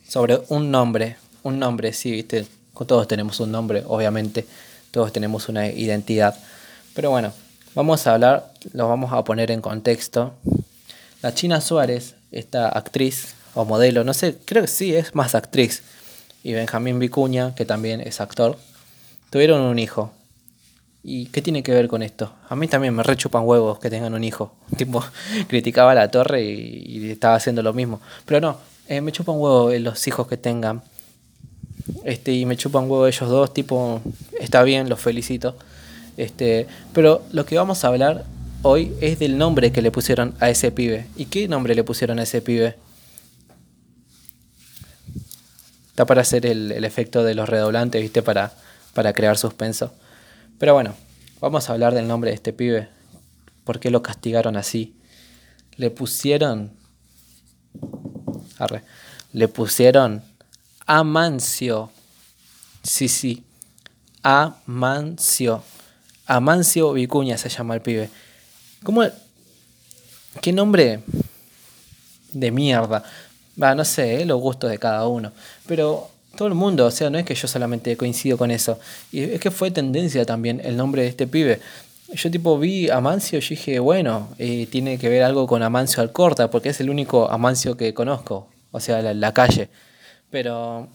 [0.07, 1.17] sobre un nombre.
[1.43, 2.47] Un nombre, sí, viste.
[2.85, 4.45] Todos tenemos un nombre, obviamente.
[4.91, 6.35] Todos tenemos una identidad.
[6.97, 7.31] Pero bueno,
[7.75, 10.33] vamos a hablar, lo vamos a poner en contexto.
[11.21, 15.83] La China Suárez, esta actriz o modelo, no sé, creo que sí, es más actriz.
[16.43, 18.57] Y Benjamín Vicuña, que también es actor,
[19.29, 20.11] tuvieron un hijo.
[21.03, 22.33] ¿Y qué tiene que ver con esto?
[22.49, 24.55] A mí también me rechupan huevos que tengan un hijo.
[24.75, 25.03] Tipo,
[25.47, 28.01] criticaba la torre y, estaba haciendo lo mismo.
[28.25, 28.57] Pero no,
[28.87, 30.81] eh, me chupan huevos los hijos que tengan.
[32.05, 34.01] Este, y me chupan huevo ellos dos, tipo,
[34.39, 35.55] está bien, los felicito.
[36.17, 38.25] Este, pero lo que vamos a hablar
[38.63, 41.07] hoy es del nombre que le pusieron a ese pibe.
[41.15, 42.75] ¿Y qué nombre le pusieron a ese pibe?
[45.89, 48.21] Está para hacer el, efecto de los redoblantes, ¿viste?
[48.21, 48.51] Para,
[48.93, 49.93] para crear suspenso.
[50.59, 50.95] Pero bueno,
[51.39, 52.89] vamos a hablar del nombre de este pibe.
[53.63, 54.95] ¿Por qué lo castigaron así?
[55.75, 56.71] Le pusieron.
[58.57, 58.83] Arre,
[59.33, 60.23] le pusieron
[60.87, 61.91] Amancio.
[62.81, 63.43] Sí, sí.
[64.23, 65.61] Amancio.
[66.27, 68.09] Amancio Vicuña se llama el pibe.
[68.83, 69.03] ¿Cómo?
[70.41, 70.99] ¿Qué nombre
[72.31, 73.03] de mierda?
[73.61, 75.31] Va, no sé, eh, los gustos de cada uno.
[75.65, 78.79] Pero todo el mundo, o sea, no es que yo solamente coincido con eso.
[79.11, 81.59] Y es que fue tendencia también el nombre de este pibe.
[82.13, 86.49] Yo tipo vi Amancio y dije, bueno, eh, tiene que ver algo con Amancio Alcorta,
[86.49, 89.69] porque es el único Amancio que conozco, o sea, la, la calle.
[90.29, 90.87] Pero,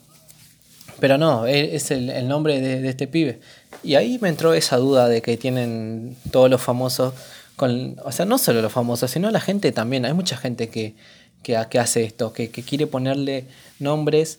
[1.01, 3.41] pero no, e, es el, nombre de, este pibe.
[3.83, 7.15] Y ahí me entró esa duda de que tienen todos los famosos,
[7.57, 10.05] con, o sea, no solo los famosos, sino la gente también.
[10.05, 10.95] Hay mucha gente que,
[11.43, 13.47] que, hace esto, que, que quiere ponerle
[13.79, 14.39] nombres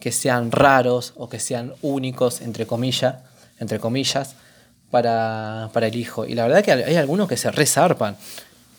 [0.00, 3.16] que sean raros o que sean únicos, entre comillas,
[3.58, 4.34] entre comillas
[4.90, 6.24] para, el hijo.
[6.24, 8.16] Y la verdad que hay algunos que se resarpan.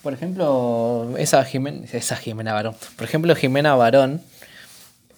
[0.02, 2.74] Por ejemplo, esa Jimena, esa Jimena Barón.
[2.96, 4.22] Por ejemplo, Jimena Barón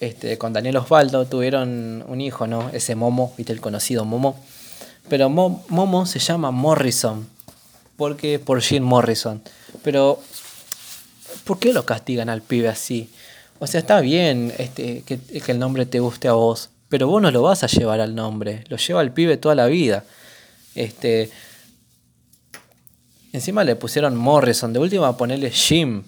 [0.00, 2.70] este, con Daniel Osvaldo tuvieron un hijo, ¿no?
[2.70, 4.40] Ese Momo, viste el conocido Momo.
[5.08, 7.26] Pero Momo se llama Morrison.
[7.96, 9.42] Porque por Jim Morrison.
[9.82, 10.20] Pero,
[11.44, 13.10] ¿por qué lo castigan al pibe así?
[13.58, 17.30] O sea, está bien este, que, el nombre te guste a vos, pero vos no
[17.30, 20.04] lo vas a llevar al nombre, lo lleva al pibe toda la vida.
[20.76, 21.30] Este,
[23.32, 26.04] encima le pusieron Morrison, de última ponerle Jim,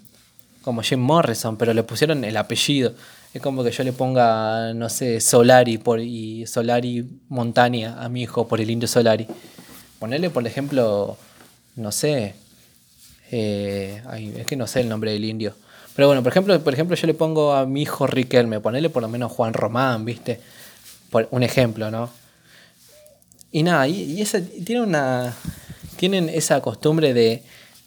[0.62, 2.94] como Jim Morrison, pero le pusieron el apellido.
[3.32, 8.22] Es como que yo le ponga, no sé, Solari por, y Solari Montaña a mi
[8.22, 9.26] hijo por el indio Solari.
[10.00, 11.16] Ponerle, por ejemplo,
[11.76, 12.34] no sé,
[13.30, 14.02] eh,
[14.36, 15.54] es que no sé el nombre del indio.
[15.94, 19.02] Pero bueno, por ejemplo, por ejemplo, yo le pongo a mi hijo Riquelme, ponerle por
[19.02, 20.40] lo menos Juan Román, ¿viste?
[21.10, 22.10] Por un ejemplo, ¿no?
[23.52, 24.24] Y nada, y,
[24.64, 25.34] tiene una,
[25.96, 27.44] tienen esa costumbre de,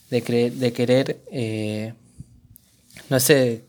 [0.10, 1.94] de, de querer, eh,
[3.10, 3.64] no sé,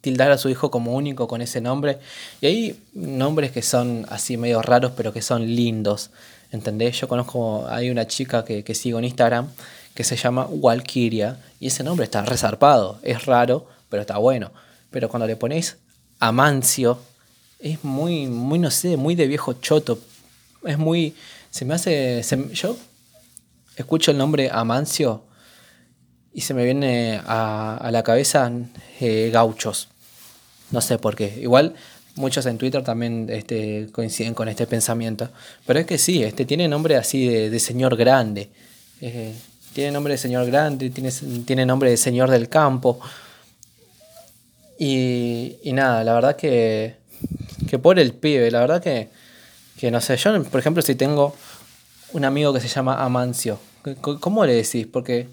[0.00, 1.98] tildar a su hijo como único con ese nombre.
[2.40, 6.10] Y hay nombres que son así medio raros, pero que son lindos.
[6.50, 7.00] ¿Entendés?
[7.00, 9.48] Yo conozco, hay una chica que, que sigo en Instagram
[9.98, 14.52] que se llama Walkiria y ese nombre está resarpado, es raro, pero está bueno.
[14.92, 15.76] Pero cuando le ponéis
[16.20, 17.00] Amancio,
[17.58, 19.98] es muy, muy, no sé, muy de viejo choto.
[20.64, 21.16] Es muy.
[21.50, 22.22] Se me hace.
[22.52, 22.76] yo
[23.76, 25.24] escucho el nombre Amancio
[26.32, 28.50] y se me viene a, la cabeza
[29.00, 29.88] eh, gauchos.
[30.70, 31.38] No sé por qué.
[31.40, 31.74] Igual
[32.16, 35.28] muchos en Twitter también este, coinciden con este pensamiento.
[35.66, 38.50] Pero es que sí, este tiene nombre así de, señor grande.
[39.00, 39.34] Eh,
[39.72, 41.10] tiene nombre de señor grande, tiene,
[41.46, 43.00] tiene nombre de señor del campo.
[44.78, 46.96] Y, y nada, la verdad que,
[47.68, 49.08] que por el pibe, la verdad que,
[49.78, 51.34] que no sé, yo por ejemplo si tengo
[52.12, 53.58] un amigo que se llama Amancio,
[54.00, 54.86] ¿cómo le decís?
[54.86, 55.28] Porque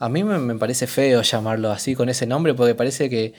[0.00, 3.34] a mí me, parece feo llamarlo así con ese nombre porque parece que,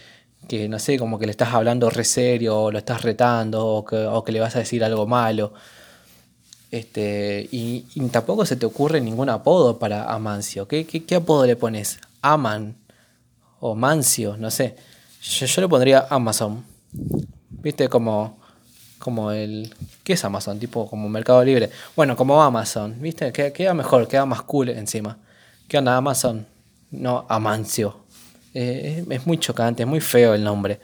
[0.48, 3.84] que, no sé, como que le estás hablando re serio o lo estás retando o
[3.84, 5.54] que, o que le vas a decir algo malo.
[6.70, 10.68] Este, y, tampoco se te ocurre ningún apodo para Amancio.
[10.68, 12.00] ¿Qué, qué, apodo le pones?
[12.22, 12.78] Aman
[13.60, 14.76] o Mancio, no sé.
[15.22, 16.64] Yo, yo le pondría Amazon.
[17.50, 17.90] ¿Viste?
[17.90, 18.38] Como,
[19.00, 19.74] como el...
[20.04, 20.60] ¿Qué es Amazon?
[20.60, 21.72] Tipo como Mercado Libre.
[21.96, 23.02] Bueno, como Amazon.
[23.02, 23.32] ¿Viste?
[23.34, 25.18] Queda, mejor, queda más cool encima.
[25.68, 26.51] ¿Qué onda Amazon?
[26.92, 28.06] No, Amancio.
[28.54, 30.80] Eh, es muy chocante, es muy feo el nombre.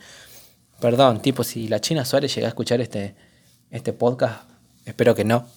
[0.79, 3.15] Perdón, tipo, si la China Suárez llega a escuchar este,
[3.71, 4.49] este podcast,
[4.85, 5.47] espero que no.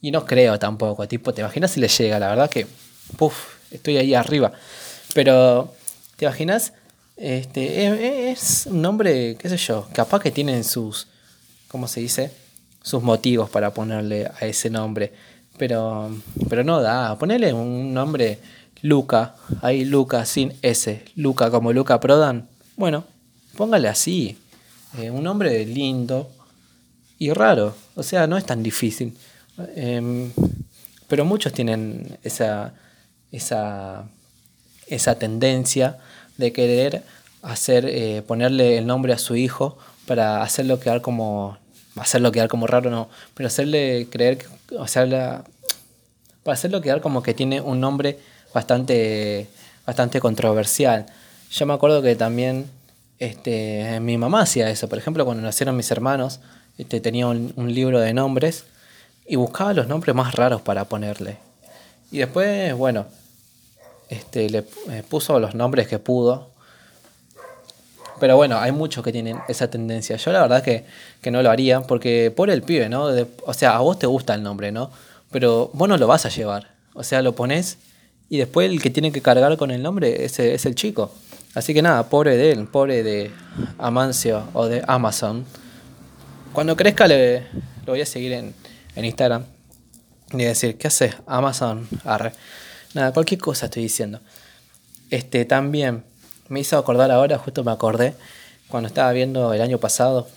[0.00, 2.18] Y no creo tampoco, tipo, ¿te imaginas si le llega?
[2.18, 2.66] La verdad que,
[3.16, 4.52] puff, estoy ahí arriba.
[5.14, 5.74] Pero,
[6.16, 6.72] ¿te imaginas?
[7.16, 11.08] Este, es, un nombre, qué sé yo, capaz que tienen sus,
[11.68, 12.30] ¿cómo se dice?
[12.82, 15.12] Sus motivos para ponerle a ese nombre.
[15.58, 16.10] Pero,
[16.48, 18.38] pero no da, ponerle un nombre
[18.82, 22.48] Luca, ahí Luca sin S, Luca como Luca Prodan.
[22.76, 23.04] Bueno,
[23.56, 24.38] póngale así,
[24.98, 26.30] eh, un nombre lindo
[27.18, 29.16] y raro, o sea, no es tan difícil.
[29.76, 30.32] Em,
[31.08, 32.72] pero muchos tienen esa,
[33.30, 34.08] esa,
[34.86, 35.98] esa tendencia
[36.38, 37.02] de querer
[37.42, 41.58] hacer, eh, ponerle el nombre a su hijo para hacerlo quedar como,
[41.96, 44.38] hacerlo quedar como raro, no, pero hacerle creer,
[44.78, 45.44] o sea,
[46.42, 48.18] para hacerlo quedar como que tiene un nombre
[48.52, 49.48] bastante,
[49.86, 51.06] bastante controversial.
[51.50, 52.70] Yo me acuerdo que también
[53.18, 56.40] este, mi mamá hacía eso, por ejemplo, cuando nacieron mis hermanos,
[56.78, 58.64] este, tenía un, libro de nombres
[59.26, 61.36] y buscaba los nombres más raros para ponerle.
[62.10, 63.06] Y después, bueno,
[64.08, 66.48] este, le eh, puso los nombres que pudo.
[68.18, 70.16] Pero bueno, hay muchos que tienen esa tendencia.
[70.16, 70.84] Yo la verdad que,
[71.20, 73.04] que no lo haría porque por el pibe, ¿no?
[73.46, 74.90] o sea, a vos te gusta el nombre, ¿no?
[75.30, 76.68] Pero vos no lo vas a llevar.
[76.94, 77.78] O sea, lo pones
[78.30, 81.12] y después el que tiene que cargar con el nombre es, es el chico.
[81.54, 83.32] Así que nada, pobre de él, pobre de
[83.76, 85.44] Amancio o de Amazon.
[86.52, 87.40] Cuando crezca le,
[87.84, 88.54] lo voy a seguir en,
[88.94, 89.44] en Instagram
[90.32, 91.16] y decir, ¿qué haces?
[91.26, 92.32] Amazon, arre.
[92.94, 94.20] Nada, cualquier cosa estoy diciendo.
[95.10, 96.04] Este, también
[96.48, 98.14] me hizo acordar ahora, justo me acordé,
[98.68, 100.28] cuando estaba viendo el año pasado,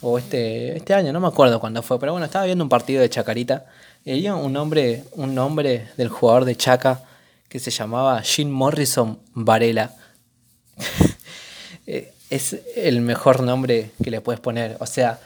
[0.00, 3.02] o este, este año, no me acuerdo cuándo fue, pero bueno, estaba viendo un partido
[3.02, 3.66] de Chacarita.
[4.04, 7.02] Y había un nombre, un nombre del jugador de Chaca
[7.56, 9.94] que se llamaba Jim Morrison Varela.
[11.88, 14.76] Eh, es el mejor nombre que le puedes poner.
[14.80, 15.20] O sea,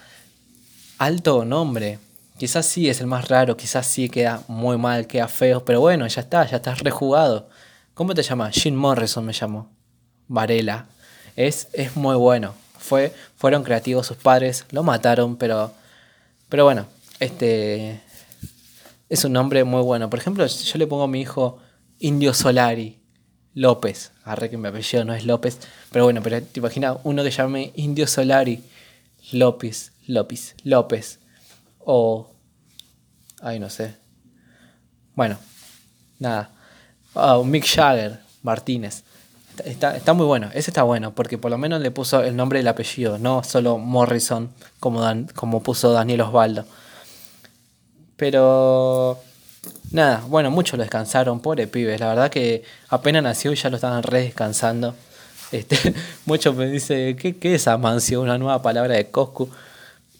[0.99, 1.99] alto nombre.
[2.37, 6.07] Quizás sí es el más raro, quizás sí queda muy mal, queda feo, pero bueno,
[6.07, 7.49] ya está, ya estás rejugado.
[7.95, 8.55] ¿Cómo te llamas?
[8.55, 9.71] Jim Morrison me llamó.
[10.29, 10.85] Varela.
[11.35, 12.53] Es, es muy bueno.
[12.79, 15.73] Fue, fueron creativos sus padres, lo mataron, pero,
[16.51, 16.85] pero bueno,
[17.21, 18.03] este
[19.09, 20.11] es un nombre muy bueno.
[20.11, 21.59] Por ejemplo, yo le pongo a mi hijo
[22.01, 22.99] Indio Solari
[23.55, 24.13] López.
[24.25, 25.59] Arre que mi apellido no es López,
[25.93, 28.65] pero bueno, pero te imaginas uno que llame Indio Solari
[29.33, 31.21] López, López, López.
[31.79, 32.31] O.
[33.41, 33.95] Ay, no sé.
[35.15, 35.39] Bueno,
[36.19, 36.51] nada.
[37.15, 39.05] Oh, Mick Jagger Martínez.
[39.65, 42.61] Está, está, muy bueno, ese está bueno, porque por lo menos le puso el nombre
[42.61, 46.65] y el apellido, no solo Morrison como, Dan, como puso Daniel Osvaldo.
[48.17, 49.21] Pero
[49.91, 53.77] nada, bueno, muchos lo descansaron, pobre pibes, la verdad que apenas nació y ya lo
[53.77, 54.95] estaban re descansando.
[55.53, 55.95] Este,
[56.27, 58.21] muchos me dicen, ¿qué, ¿qué, es Amancio?
[58.21, 59.49] Una nueva palabra de Coscu.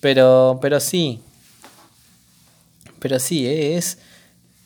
[0.01, 1.21] Pero, pero sí,
[3.01, 3.99] pero sí, eh, es,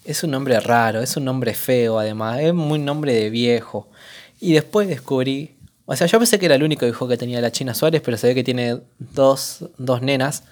[0.04, 3.88] es un nombre raro, es un nombre feo además, es muy nombre de viejo.
[4.40, 5.54] Y después descubrí,
[5.86, 8.16] o sea, yo pensé que era el único hijo que tenía la China Suárez, pero
[8.18, 10.42] se ve que tiene dos, dos nenas.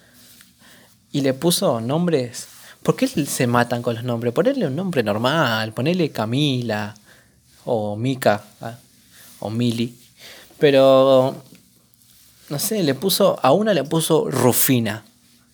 [1.10, 2.48] Y le puso nombres.
[2.82, 4.32] ¿Por qué se matan con los nombres?
[4.32, 6.94] Ponerle un nombre normal, ponerle Camila
[7.64, 8.76] o Mika ¿ah?
[9.38, 9.96] o Mili.
[10.58, 11.36] Pero,
[12.48, 15.04] no sé, le puso, a una le puso Rufina.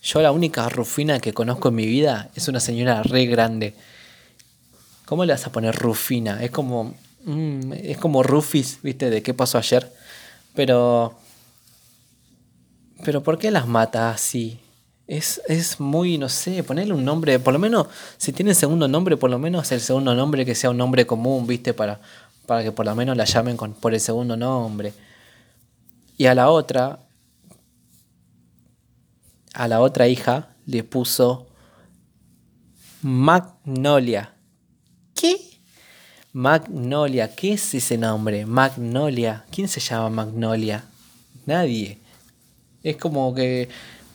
[0.03, 3.75] Yo la única Rufina que conozco en mi vida es una señora re grande.
[5.05, 6.43] ¿Cómo le vas a poner Rufina?
[6.43, 6.95] Es como.
[7.25, 9.11] Mm, es como Rufis, ¿viste?
[9.11, 9.93] De qué pasó ayer.
[10.55, 11.19] Pero.
[13.05, 14.61] Pero ¿por qué las mata así?
[15.09, 17.39] Es, es muy, no sé, ponerle un nombre.
[17.41, 17.87] Por lo menos,
[18.19, 21.47] si tiene segundo nombre, por lo menos el segundo nombre que sea un nombre común,
[21.47, 21.73] ¿viste?
[21.75, 21.99] Para,
[22.47, 24.93] para que por lo menos la llamen con, por el segundo nombre.
[26.19, 27.01] Y a la otra,
[29.55, 31.49] a la otra hija le puso
[33.01, 34.35] Magnolia.
[35.15, 35.37] ¿Qué?
[36.35, 38.45] Magnolia, ¿qué es ese nombre?
[38.45, 39.47] Magnolia.
[39.51, 40.85] ¿Quién se llama Magnolia?
[41.47, 41.99] Nadie.
[42.83, 43.69] Es como que.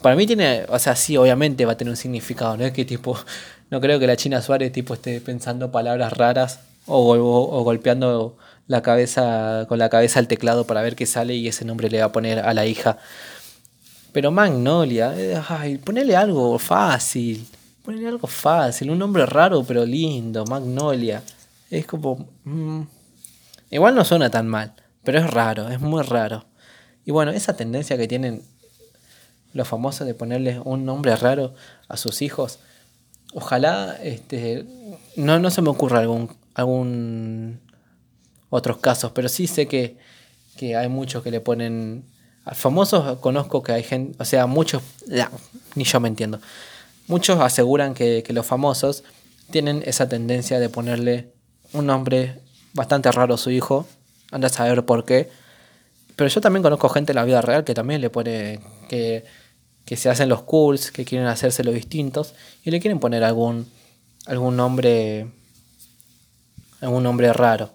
[0.03, 0.65] Para mí tiene.
[0.69, 2.57] O sea, sí, obviamente va a tener un significado.
[2.57, 3.17] No es que tipo.
[3.71, 8.37] No creo que la China Suárez tipo esté pensando palabras raras o, golpeando
[8.67, 11.99] la cabeza con la cabeza al teclado para ver qué sale y ese nombre le
[11.99, 12.99] va a poner a la hija.
[14.11, 17.47] Pero Magnolia, eh, ay, ponele algo fácil.
[17.83, 21.23] Ponele algo fácil, un nombre raro pero lindo, Magnolia.
[21.71, 22.27] Es como...
[22.43, 22.81] Mm,
[23.71, 24.73] igual no suena tan mal,
[25.03, 26.45] pero es raro, es muy raro.
[27.05, 28.43] Y bueno, esa tendencia que tienen
[29.53, 31.53] los famosos de ponerle un nombre raro
[31.87, 32.59] a sus hijos,
[33.33, 34.65] ojalá este,
[35.15, 37.59] no, no se me ocurra algún, algún
[38.49, 39.97] otros casos, pero sí sé que,
[40.57, 42.05] que hay muchos que le ponen...
[42.45, 44.83] A famosos conozco que hay gente, o sea, muchos,
[45.75, 46.41] ni yo me entiendo.
[47.07, 49.05] Muchos aseguran que, que los famosos
[49.49, 51.31] tienen esa tendencia de ponerle
[51.71, 52.41] un nombre
[52.73, 53.87] bastante raro a su hijo,
[54.31, 55.29] anda a saber por qué.
[56.15, 59.23] Pero yo también conozco gente en la vida real que también le pone que,
[59.85, 63.67] que se hacen los cools, que quieren hacerse los distintos y le quieren poner algún,
[64.25, 65.27] algún nombre
[66.81, 67.71] algún nombre raro.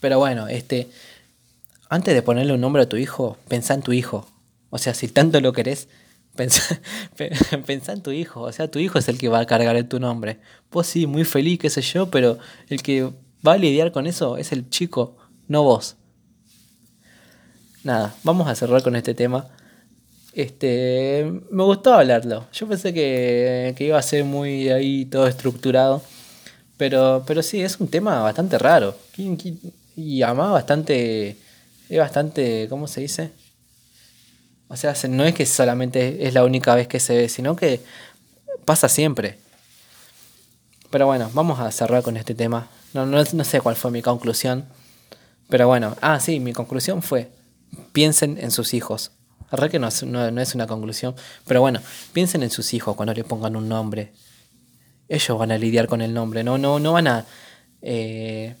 [0.00, 0.88] Pero bueno, este
[1.88, 4.26] antes de ponerle un nombre a tu hijo, pensá en tu hijo.
[4.70, 5.88] O sea, si tanto lo querés,
[6.34, 8.40] pensá, en tu hijo.
[8.40, 10.40] O sea, tu hijo es el que va a cargar en tu nombre.
[10.72, 12.38] Vos sí, muy feliz, qué sé yo, pero
[12.68, 13.12] el que
[13.46, 15.96] va a lidiar con eso es el chico, no vos.
[17.84, 19.48] Nada, vamos a cerrar con este tema.
[20.34, 22.46] Este, me gustó hablarlo.
[22.52, 26.02] Yo pensé que, que iba a ser muy ahí todo estructurado.
[26.76, 28.96] Pero, pero sí, es un tema bastante raro.
[29.96, 31.36] Y además bastante.
[31.88, 32.66] Es bastante.
[32.68, 33.30] ¿Cómo se dice?
[34.68, 37.80] O sea, no es que solamente es la única vez que se ve, sino que
[38.64, 39.38] pasa siempre.
[40.90, 42.68] Pero bueno, vamos a cerrar con este tema.
[42.92, 44.64] No, no, no sé cuál fue mi conclusión.
[45.48, 47.30] Pero bueno, ah, sí, mi conclusión fue:
[47.92, 49.12] piensen en sus hijos.
[49.54, 51.14] La verdad que no, no, no es una conclusión.
[51.46, 51.80] Pero bueno,
[52.12, 54.12] piensen en sus hijos cuando le pongan un nombre.
[55.08, 56.42] Ellos van a lidiar con el nombre.
[56.42, 57.26] No, no, no van a.
[57.80, 58.56] Eh,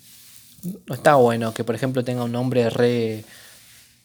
[0.86, 3.24] no está bueno que, por ejemplo, tenga un nombre re,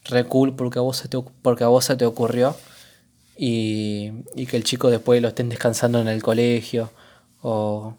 [0.05, 2.57] re cool porque a vos se te, porque a vos se te ocurrió
[3.37, 6.91] y, y que el chico después lo estén descansando en el colegio
[7.41, 7.93] o,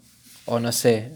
[0.46, 1.12] o no sé,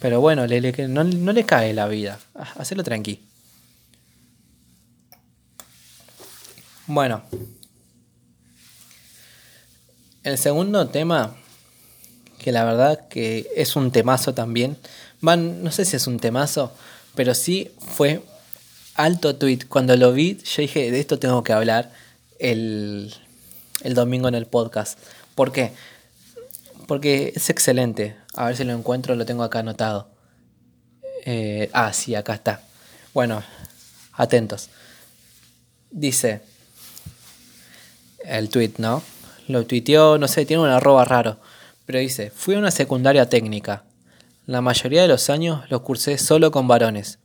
[0.00, 2.18] pero bueno, le, no, le cae la vida.
[2.34, 3.27] Ah, hacelo tranqui.
[6.88, 7.22] Bueno.
[10.24, 11.36] El segundo tema,
[12.38, 14.78] que la verdad que es un temazo también.
[15.20, 16.72] Van, no sé si es un temazo,
[17.14, 18.22] pero sí fue
[18.94, 19.66] alto tweet.
[19.68, 21.92] Cuando lo vi, yo dije, de esto tengo que hablar
[22.38, 23.14] el,
[23.82, 24.98] el domingo en el podcast.
[25.34, 25.72] ¿Por qué?
[26.86, 28.16] Porque es excelente.
[28.32, 30.08] A ver si lo encuentro, lo tengo acá anotado.
[31.26, 32.62] Eh, ah, sí, acá está.
[33.12, 33.42] Bueno,
[34.14, 34.70] atentos.
[35.90, 36.40] Dice
[38.24, 39.02] el tweet, ¿no?
[39.46, 41.38] Lo tuiteó, no sé, tiene un arroba raro.
[41.86, 43.84] Pero dice, fui a una secundaria técnica.
[44.46, 47.18] La mayoría de los años los cursé solo con varones.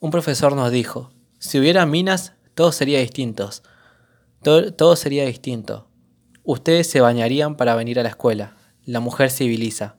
[0.00, 3.50] Un profesor nos dijo, si hubiera minas, todo sería distinto.
[4.42, 5.88] Todo, todo sería distinto.
[6.44, 9.94] Ustedes se bañarían para venir a la escuela la mujer civiliza.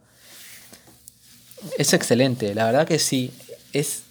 [1.77, 3.31] Es excelente, la verdad que sí.
[3.71, 4.03] Es,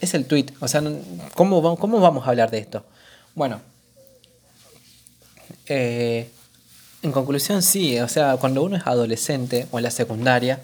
[0.00, 0.46] es el tweet.
[0.60, 0.82] O sea,
[1.34, 2.84] ¿cómo, ¿cómo vamos a hablar de esto?
[3.34, 3.60] Bueno,
[5.68, 6.28] eh,
[7.02, 7.98] en conclusión, sí.
[8.00, 10.60] O sea, cuando uno es adolescente o en la secundaria,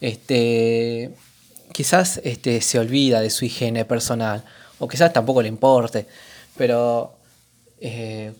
[0.00, 1.14] este,
[1.72, 4.44] quizás este, se olvida de su higiene personal.
[4.78, 6.06] O quizás tampoco le importe.
[6.56, 7.16] Pero
[7.80, 8.32] eh,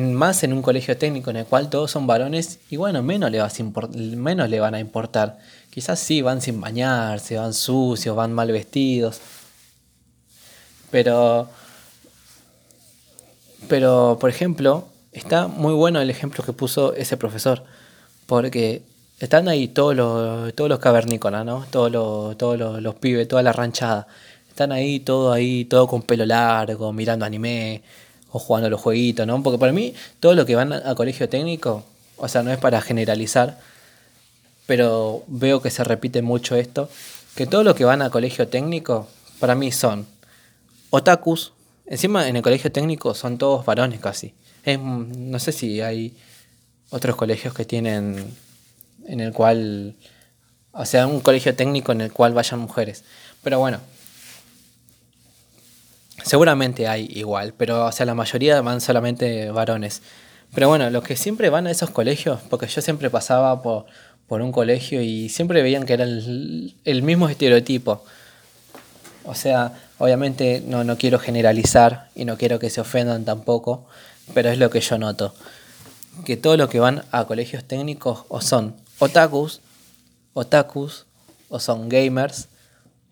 [0.00, 3.38] más en un colegio técnico en el cual todos son varones, y bueno, menos le,
[3.38, 5.38] vas menos le van a importar.
[5.70, 9.20] Quizás sí van sin bañarse, van sucios, van mal vestidos.
[10.90, 11.48] Pero,
[13.68, 17.64] pero por ejemplo, está muy bueno el ejemplo que puso ese profesor,
[18.26, 18.82] porque
[19.18, 21.64] están ahí todos los, todos los cavernícolas, ¿no?
[21.70, 24.06] Todos los, todos los, los pibes, toda la ranchada.
[24.48, 27.82] Están ahí, todo ahí, todo con pelo largo, mirando anime,
[28.30, 29.42] o jugando los jueguitos, ¿no?
[29.42, 31.84] Porque para mí, todo lo que van a colegio técnico,
[32.18, 33.58] o sea, no es para generalizar,
[34.66, 36.90] pero veo que se repite mucho esto,
[37.34, 39.06] que todo lo que van a colegio técnico,
[39.40, 40.06] para mí son
[40.90, 41.52] otakus,
[41.86, 44.34] encima en el colegio técnico son todos varones casi.
[44.76, 46.16] No sé si hay
[46.90, 48.34] otros colegios que tienen
[49.06, 49.94] en el cual,
[50.72, 53.04] o sea, un colegio técnico en el cual vayan mujeres.
[53.42, 53.80] Pero bueno,
[56.26, 60.02] Seguramente hay igual, pero o sea, la mayoría van solamente varones.
[60.52, 63.86] Pero bueno, los que siempre van a esos colegios, porque yo siempre pasaba por,
[64.26, 68.04] por un colegio y siempre veían que era el, el mismo estereotipo.
[69.22, 73.86] O sea, obviamente no, no quiero generalizar y no quiero que se ofendan tampoco,
[74.34, 75.34] pero es lo que yo noto.
[76.24, 79.60] Que todos los que van a colegios técnicos o son otakus,
[80.32, 81.06] otakus,
[81.48, 82.48] o son gamers,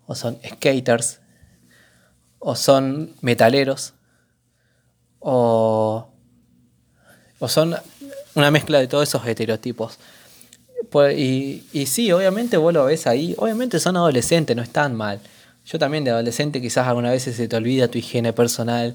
[0.07, 1.21] o son skaters,
[2.39, 3.95] o son metaleros,
[5.21, 6.09] o,
[7.39, 7.77] o son
[8.35, 9.99] una mezcla de todos esos estereotipos.
[10.91, 15.21] Pues, y, y sí, obviamente vos lo ves ahí, obviamente son adolescentes, no están mal.
[15.65, 18.95] Yo también de adolescente quizás algunas veces se te olvida tu higiene personal,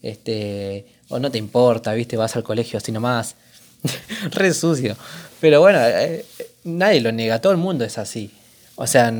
[0.00, 3.36] este, o no te importa, viste, vas al colegio así nomás,
[4.30, 4.96] re sucio.
[5.40, 6.24] Pero bueno, eh,
[6.64, 8.32] nadie lo niega, todo el mundo es así.
[8.76, 9.12] O sea,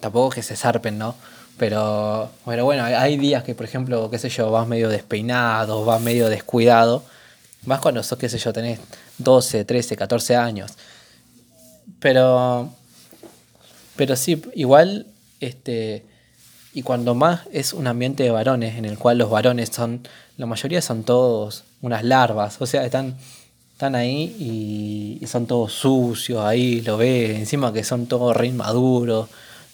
[0.00, 1.14] tampoco que se zarpen, ¿no?
[1.58, 6.00] Pero bueno, bueno, hay días que, por ejemplo, qué sé yo, vas medio despeinado, vas
[6.00, 7.04] medio descuidado.
[7.66, 8.80] Más cuando sos, qué sé yo, tenés
[9.18, 10.72] 12, 13, 14 años.
[12.00, 12.70] Pero,
[13.96, 15.06] pero sí, igual,
[15.40, 16.04] este,
[16.72, 20.46] y cuando más es un ambiente de varones, en el cual los varones son, la
[20.46, 23.16] mayoría son todos unas larvas, o sea, están,
[23.72, 29.28] están ahí y, son todos sucios, ahí lo ves, encima que son todos re inmaduros,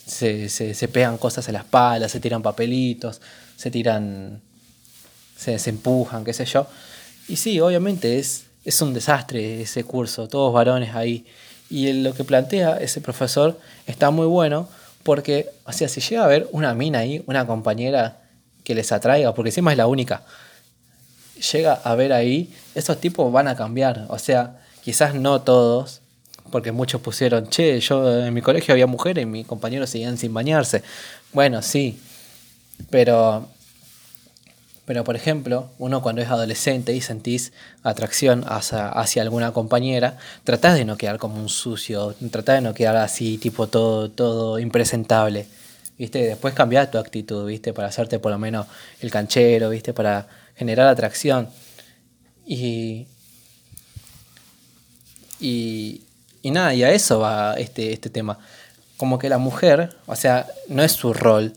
[0.07, 3.21] se, se, pegan cosas en la espalda, se tiran papelitos,
[3.57, 4.41] se tiran,
[5.37, 6.67] se, se empujan, qué sé yo.
[7.29, 11.27] Y sí, obviamente es, es un desastre ese curso, todos varones ahí.
[11.71, 14.69] Y lo que plantea ese profesor está muy bueno
[15.03, 18.19] porque, o sea, si llega a haber una mina ahí, una compañera
[18.65, 20.23] que les atraiga, porque encima es la única,
[21.53, 24.07] llega a ver ahí, esos tipos van a cambiar.
[24.09, 26.01] O sea, quizás no todos,
[26.51, 30.33] porque muchos pusieron, che, yo en mi colegio había mujeres y mis compañeros seguían sin
[30.35, 30.83] bañarse.
[31.33, 32.01] Bueno, sí,
[32.91, 33.49] pero
[34.89, 40.77] pero por ejemplo, uno cuando es adolescente y sentís atracción hacia, hacia, alguna compañera, tratás
[40.77, 45.47] de no quedar como un sucio, tratás de no quedar así, tipo todo, todo impresentable.
[45.99, 46.21] ¿Viste?
[46.21, 47.75] Después cambiar tu actitud, ¿viste?
[47.75, 48.67] Para hacerte por lo menos
[49.03, 49.93] el canchero, ¿viste?
[49.93, 50.27] Para
[50.59, 51.49] generar atracción.
[52.47, 53.07] Y,
[55.41, 56.03] y,
[56.43, 58.39] y nada, y a eso va este, este tema.
[58.97, 61.55] Como que la mujer, o sea, no es su rol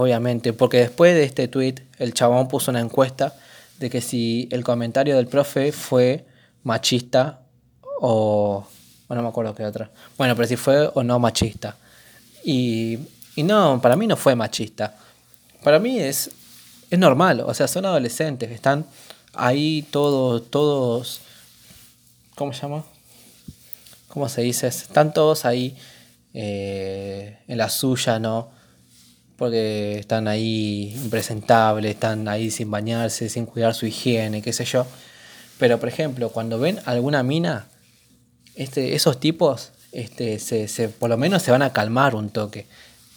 [0.00, 3.34] obviamente, porque después de este tweet el chabón puso una encuesta
[3.80, 6.24] de que si el comentario del profe fue
[6.62, 7.40] machista
[8.00, 8.64] o,
[9.08, 9.90] no me acuerdo qué otra.
[10.16, 11.76] Bueno, pero si fue o no machista.
[12.44, 12.98] Y,
[13.34, 14.94] y no, para mí no fue machista.
[15.64, 16.30] Para mí es,
[16.90, 18.86] es normal, o sea, son adolescentes, están
[19.34, 21.20] ahí todos, todos,
[22.34, 22.84] ¿cómo se llama?
[24.08, 24.68] ¿Cómo se dice?
[24.68, 25.76] Están todos ahí
[26.34, 28.58] eh, en la suya, ¿no?
[29.38, 34.84] porque están ahí impresentables, están ahí sin bañarse, sin cuidar su higiene, qué sé yo.
[35.58, 37.68] Pero, por ejemplo, cuando ven alguna mina,
[38.56, 42.66] este, esos tipos, este, se, se, por lo menos se van a calmar un toque.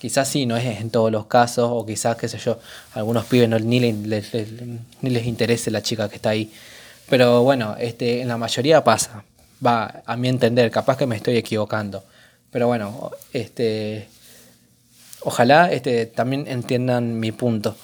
[0.02, 2.58] Quizás sí, no es en todos los casos, o quizás, qué sé yo,
[2.95, 4.34] algunos pibes no, ni, les,
[5.02, 6.52] ni les interese la chica que está ahí.
[7.08, 9.24] Pero bueno, este, en la mayoría pasa.
[9.64, 12.04] Va, a mi entender, capaz que me estoy equivocando.
[12.49, 14.08] Pero bueno, este,
[15.24, 17.76] Ojalá este, también entiendan mi punto.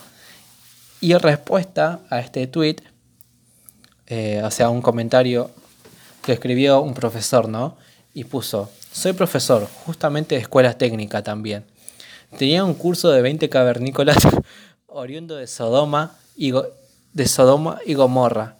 [1.02, 2.78] Y en respuesta a este tweet,
[4.08, 5.52] eh, o sea, un comentario
[6.24, 7.78] que escribió un profesor, ¿no?
[8.16, 11.64] Y puso, soy profesor, justamente de escuela técnica también.
[12.36, 14.18] Tenía un curso de 20 cavernícolas
[14.88, 16.52] oriundo de Sodoma y,
[17.14, 18.56] de Sodoma y Gomorra.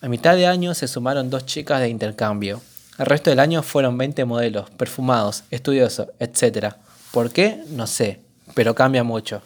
[0.00, 2.60] A mitad de año se sumaron dos chicas de intercambio.
[2.98, 6.74] El resto del año fueron 20 modelos, perfumados, estudiosos, etc.
[7.10, 7.64] ¿Por qué?
[7.70, 8.20] No sé,
[8.54, 9.40] pero cambia mucho.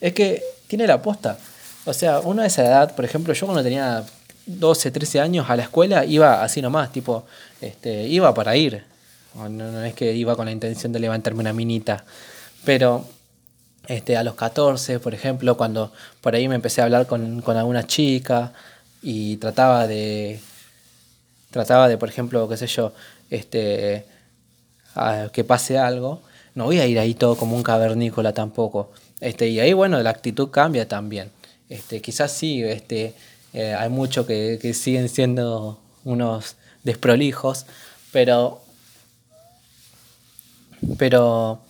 [0.00, 1.38] Es que tiene la aposta.
[1.84, 4.04] O sea, uno de esa edad, por ejemplo, yo cuando tenía
[4.46, 7.24] 12, 13 años a la escuela iba así nomás, tipo,
[7.60, 8.84] este, iba para ir.
[9.34, 12.04] No, no es que iba con la intención de levantarme una minita.
[12.64, 13.04] Pero
[13.86, 17.56] este, a los 14, por ejemplo, cuando por ahí me empecé a hablar con, con
[17.56, 18.52] alguna chica
[19.02, 20.40] y trataba de,
[21.50, 22.92] trataba de, por ejemplo, qué sé yo,
[23.30, 24.06] este,
[25.32, 26.22] que pase algo,
[26.54, 28.90] no voy a ir ahí todo como un cavernícola tampoco.
[29.20, 31.30] Este, y ahí, bueno, la actitud cambia también.
[31.68, 33.14] Este, quizás sí, este,
[33.52, 37.66] eh, hay muchos que, que, siguen siendo unos desprolijos,
[38.12, 38.60] pero,
[40.98, 41.60] pero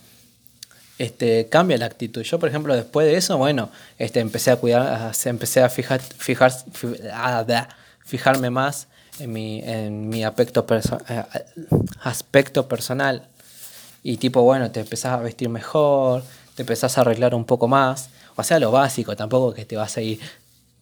[0.98, 2.22] este, cambia la actitud.
[2.22, 6.00] Yo, por ejemplo, después de eso, bueno, este, empecé a cuidar, empecé a fijar,
[7.12, 7.68] ah,
[8.04, 8.88] fijarme más
[9.18, 11.22] en mi, en mi aspecto, perso eh,
[12.02, 13.28] aspecto personal
[14.02, 16.22] y tipo, bueno, te empezás a vestir mejor,
[16.54, 18.10] te empezás a arreglar un poco más.
[18.36, 20.20] o sea, lo básico, tampoco que te vas a ir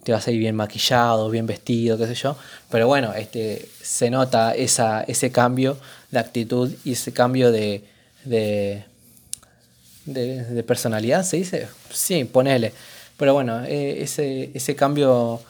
[0.03, 2.37] te vas a ir bien maquillado, bien vestido, qué sé yo,
[2.71, 5.77] pero bueno, este, se nota esa, ese cambio
[6.11, 7.85] de actitud y ese cambio de,
[10.05, 11.69] de, personalidad, ¿se dice?
[11.91, 12.73] Sí, ponele.
[13.17, 15.41] Pero bueno, eh, ese, ese cambio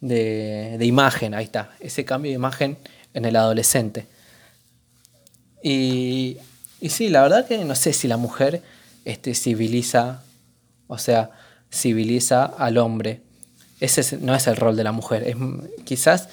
[0.00, 2.76] de, de, imagen, ahí está, ese cambio de imagen
[3.14, 4.06] en el adolescente.
[5.62, 6.38] Y,
[6.80, 8.62] y sí, la verdad que no sé si la mujer
[9.04, 10.22] este, civiliza,
[10.88, 11.30] o sea,
[11.72, 13.20] civiliza al hombre.
[13.80, 15.22] Ese no es el rol de la mujer.
[15.26, 15.36] Es,
[15.84, 16.28] quizás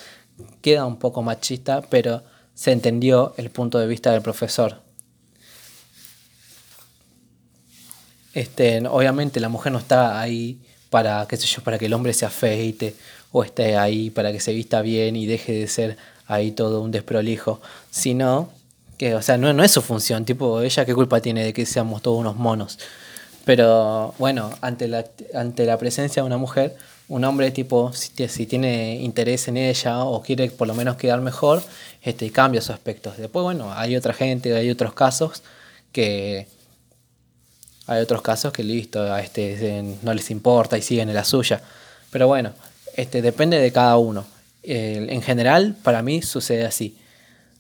[0.62, 2.24] queda un poco machista, pero
[2.54, 4.82] se entendió el punto de vista del profesor.
[8.40, 10.60] Este, obviamente la mujer no está ahí
[10.90, 12.96] para, qué sé yo, para que el hombre se afeite
[13.34, 16.90] o esté ahí para que se vista bien y deje de ser ahí todo un
[16.90, 17.60] desprolijo,
[17.92, 18.50] sino
[18.98, 21.66] que, o sea, no, no es su función, tipo, ella qué culpa tiene de que
[21.66, 22.80] seamos todos unos monos.
[23.44, 26.78] Pero bueno, ante la, ante la presencia de una mujer,
[27.10, 31.20] un hombre tipo, si, si, tiene interés en ella o quiere por lo menos quedar
[31.20, 31.62] mejor,
[32.02, 33.14] este, cambia su aspecto.
[33.18, 35.44] Después, bueno, hay otra gente, hay otros casos
[35.92, 36.48] que...
[37.90, 41.60] Hay otros casos que listo, a este no les importa y siguen en la suya.
[42.12, 42.54] Pero bueno,
[42.96, 44.28] este, depende de cada uno.
[44.62, 46.96] en general, para mí sucede así.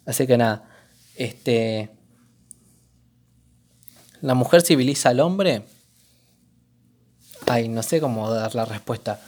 [0.06, 0.70] Así que nada,
[1.16, 1.90] este,
[4.22, 5.64] la mujer civiliza al hombre.
[7.48, 9.20] Ay, no sé cómo dar la respuesta.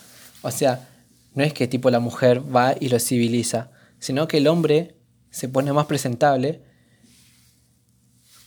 [0.43, 0.88] O sea,
[1.34, 4.97] no es que tipo la mujer va y lo civiliza, sino que el hombre
[5.32, 6.62] se pone más presentable,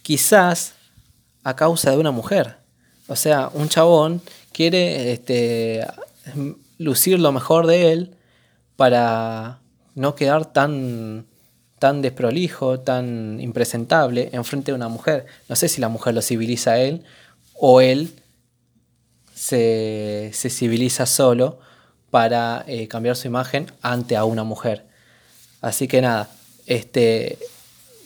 [0.02, 0.73] quizás
[1.45, 2.57] a causa de una mujer.
[3.07, 4.22] O sea, un chabón
[4.53, 5.86] quiere este,
[6.78, 8.16] lucir lo mejor de él
[8.76, 9.61] para
[9.95, 11.26] no quedar tan,
[11.78, 15.26] tan desprolijo, tan impresentable en frente de una mujer.
[15.49, 17.05] No sé si la mujer lo civiliza a él
[17.55, 18.14] o él
[19.34, 21.59] se, civiliza solo
[22.11, 24.86] para eh, cambiar su imagen ante a una mujer.
[25.61, 26.30] Así que nada,
[26.66, 27.38] este,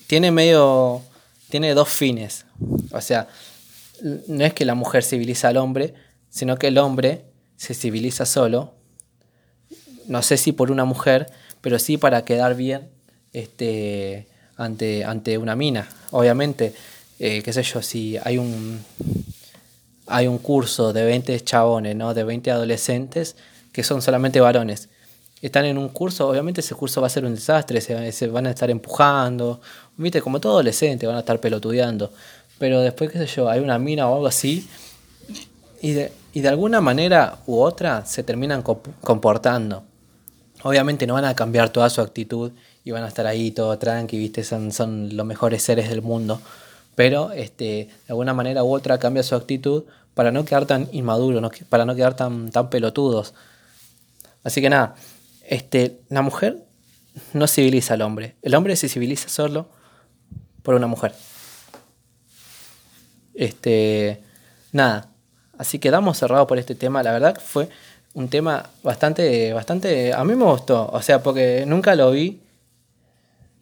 [0.06, 1.02] tiene medio,
[1.50, 2.46] tiene dos fines.
[2.92, 3.28] O sea,
[4.02, 5.94] no es que la mujer civiliza al hombre,
[6.30, 7.24] sino que el hombre
[7.56, 8.74] se civiliza solo.
[10.06, 11.30] No sé si por una mujer,
[11.60, 12.88] pero sí para quedar bien
[13.32, 15.88] este, ante, ante una mina.
[16.10, 16.74] Obviamente,
[17.18, 18.84] eh, qué sé yo, si hay un,
[20.06, 22.14] hay un curso de 20 chabones, ¿no?
[22.14, 23.36] de 20 adolescentes
[23.72, 24.88] que son solamente varones
[25.42, 28.50] están en un curso, obviamente ese curso va a ser un desastre, se, van a
[28.50, 29.60] estar empujando,
[29.96, 32.12] viste, como todo adolescente, van a estar pelotudeando.
[32.58, 34.68] Pero después, qué sé yo, hay una mina o algo así,
[35.80, 39.84] y de, y de alguna manera u otra se terminan comportando.
[40.62, 42.52] Obviamente no van a cambiar toda su actitud
[42.84, 46.40] y van a estar ahí todo tranqui, viste, son, son los mejores seres del mundo.
[46.94, 49.84] Pero este, de alguna manera u otra cambia su actitud
[50.14, 53.34] para no quedar tan inmaduros, para no quedar tan, tan pelotudos.
[54.42, 54.96] Así que nada,
[55.46, 56.64] este, la mujer
[57.32, 58.34] no civiliza al hombre.
[58.42, 59.68] El hombre se civiliza solo
[60.62, 61.14] por una mujer.
[63.38, 64.20] Este,
[64.72, 65.06] nada.
[65.56, 67.02] Así que damos cerrado por este tema.
[67.02, 67.68] La verdad fue
[68.14, 70.12] un tema bastante, bastante.
[70.12, 70.90] A mí me gustó.
[70.92, 72.40] O sea, porque nunca lo vi.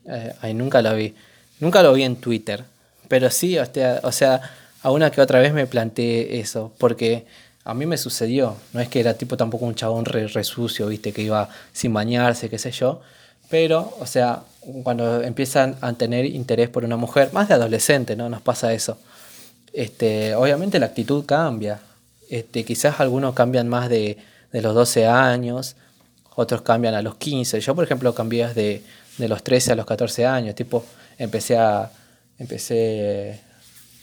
[0.06, 1.14] Eh, ay, nunca lo vi.
[1.60, 2.64] Nunca lo vi en Twitter.
[3.08, 4.40] Pero sí, o sea,
[4.82, 6.72] a una que otra vez me planteé eso.
[6.78, 7.26] Porque
[7.64, 8.56] a mí me sucedió.
[8.72, 12.48] No es que era tipo tampoco un chabón re, sucio, viste, que iba sin bañarse,
[12.48, 13.02] qué sé yo.
[13.50, 14.42] Pero, o sea,
[14.82, 18.28] cuando empiezan a tener interés por una mujer, más de adolescente, ¿no?
[18.30, 18.98] Nos pasa eso.
[19.76, 21.78] Este, obviamente la actitud cambia.
[22.30, 24.16] Este, quizás algunos cambian más de,
[24.50, 25.76] los 12 años,
[26.34, 27.60] otros cambian a los 15.
[27.60, 28.82] Yo, por ejemplo, cambié de,
[29.18, 30.54] de los 13 a los 14 años.
[30.54, 30.82] Tipo,
[31.18, 31.90] empecé a,
[32.38, 33.38] empecé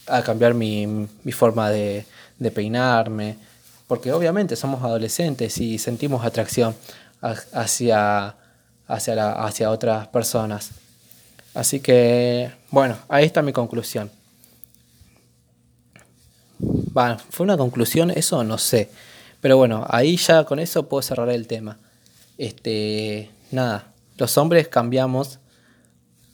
[0.06, 2.06] a cambiar mi, forma de,
[2.38, 3.38] de peinarme,
[3.88, 6.76] porque obviamente somos adolescentes y sentimos atracción
[7.52, 8.36] hacia,
[8.86, 10.70] hacia, hacia otras personas.
[11.56, 14.12] Así que, bueno, ahí está mi conclusión.
[17.30, 18.12] ¿Fue una conclusión?
[18.12, 18.90] Eso no sé.
[19.42, 21.78] Pero bueno, ahí ya con eso puedo cerrar el tema.
[22.38, 25.40] Este, nada, los hombres cambiamos.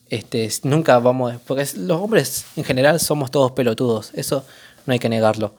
[0.10, 4.44] Este, nunca vamos, porque los hombres en general somos todos pelotudos, eso
[4.86, 5.54] no hay que negarlo.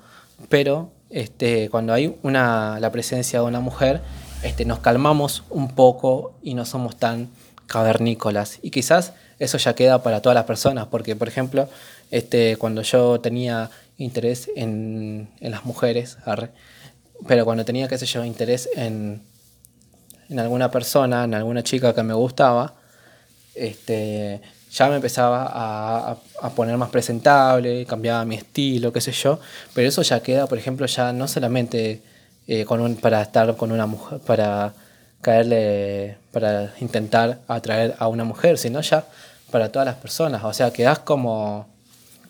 [0.49, 4.01] Pero este, cuando hay una, la presencia de una mujer,
[4.43, 7.31] este, nos calmamos un poco y no somos tan
[7.67, 8.59] cavernícolas.
[8.63, 11.69] Y quizás eso ya queda para todas las personas, porque por ejemplo,
[12.11, 16.19] este, cuando yo tenía interés en, en las mujeres,
[17.29, 19.23] pero cuando tenía, qué sé yo, interés en,
[20.29, 22.75] en alguna persona, en alguna chica que me gustaba,
[23.55, 24.41] este,
[24.71, 29.39] ya me empezaba a, a, poner más presentable, cambiaba mi estilo, qué sé yo,
[29.75, 32.03] pero eso ya queda, por ejemplo, ya no solamente
[32.47, 34.73] eh, con un, para estar con una mujer, para
[35.21, 39.05] caerle, para intentar atraer a una mujer, sino ya
[39.51, 40.43] para todas las personas.
[40.45, 41.69] O sea, quedás como,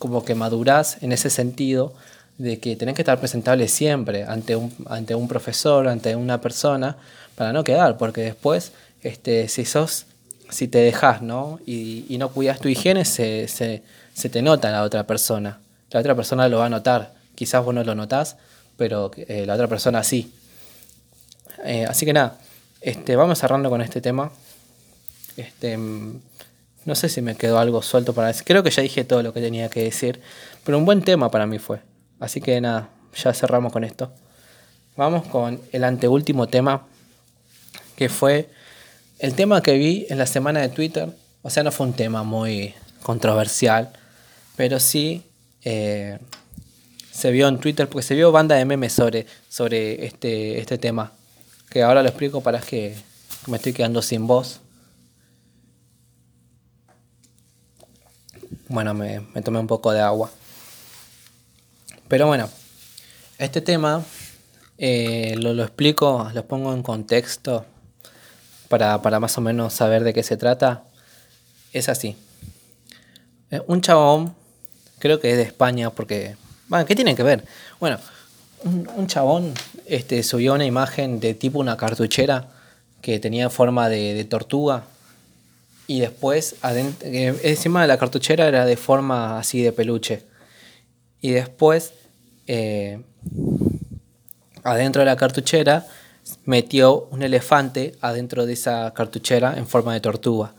[0.01, 1.93] como que madurás en ese sentido
[2.39, 6.97] de que tenés que estar presentable siempre ante un, ante un profesor, ante una persona,
[7.35, 8.73] para no quedar, porque después,
[9.03, 10.07] este, si sos,
[10.49, 11.61] si te dejas, ¿no?
[11.67, 13.83] Y, no cuidas tu higiene, se, se,
[14.31, 15.61] te nota la otra persona.
[15.91, 17.13] La otra persona lo va a notar.
[17.35, 18.37] Quizás vos no lo notás,
[18.79, 20.33] pero eh, la otra persona sí.
[21.63, 22.39] Eh, así que nada,
[22.81, 24.33] este, vamos cerrando con este tema.
[25.37, 25.79] Este,
[26.85, 28.45] no sé si me quedó algo suelto para decir.
[28.45, 30.21] Creo que ya dije todo lo que tenía que decir,
[30.65, 31.81] pero un buen tema para mí fue.
[32.19, 34.13] Así que nada, ya cerramos con esto.
[34.97, 36.87] Vamos con el anteúltimo tema,
[37.97, 38.51] que fue
[39.19, 41.09] el tema que vi en la semana de Twitter.
[41.43, 43.91] O sea, no fue un tema muy controversial,
[44.57, 45.23] pero sí
[45.65, 46.19] eh,
[47.11, 51.13] se vio en Twitter, porque se vio banda de memes sobre, sobre este, este tema,
[51.69, 52.95] que ahora lo explico para que
[53.47, 54.61] me estoy quedando sin voz.
[58.69, 60.31] Bueno, me, tomé un poco de agua.
[62.09, 62.49] Pero bueno,
[63.39, 64.03] este tema
[64.79, 67.65] eh, lo, lo, explico, lo pongo en contexto
[68.69, 70.85] para, para, más o menos saber de qué se trata.
[71.73, 72.17] Es así.
[73.51, 74.35] Eh, un chabón,
[74.99, 76.37] creo que es de España porque
[76.71, 77.45] bueno, ¿qué tiene que ver?
[77.81, 77.99] Bueno,
[78.63, 79.53] un, chabón
[79.87, 82.47] este, subió una imagen de tipo una cartuchera
[83.03, 84.85] que tenía forma de, tortuga
[85.91, 90.23] y después eh, encima de la cartuchera era de forma así de peluche.
[91.21, 91.95] Y después
[92.47, 93.03] eh,
[94.63, 95.85] adentro de la cartuchera
[96.45, 100.53] metió un elefante adentro de esa cartuchera en forma de tortuga,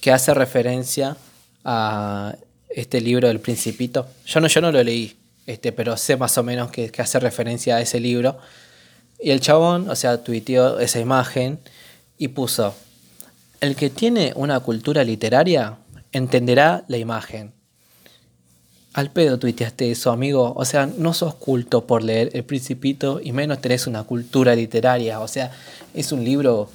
[0.00, 1.16] que hace referencia
[1.64, 2.34] a
[2.68, 4.08] este libro del Principito.
[4.26, 5.16] Yo no, yo no lo leí,
[5.46, 8.40] este, pero sé más o menos que, hace referencia a ese libro.
[9.20, 11.60] Y el chabón, o sea, tuiteó esa imagen
[12.18, 12.74] y puso,
[13.60, 15.78] el que tiene una cultura literaria
[16.12, 17.52] entenderá la imagen.
[18.92, 20.54] Al pedo tuiteaste eso, amigo.
[20.56, 25.20] O sea, no sos culto por leer El Principito y menos tenés una cultura literaria.
[25.20, 25.52] O sea,
[25.94, 26.70] es un libro...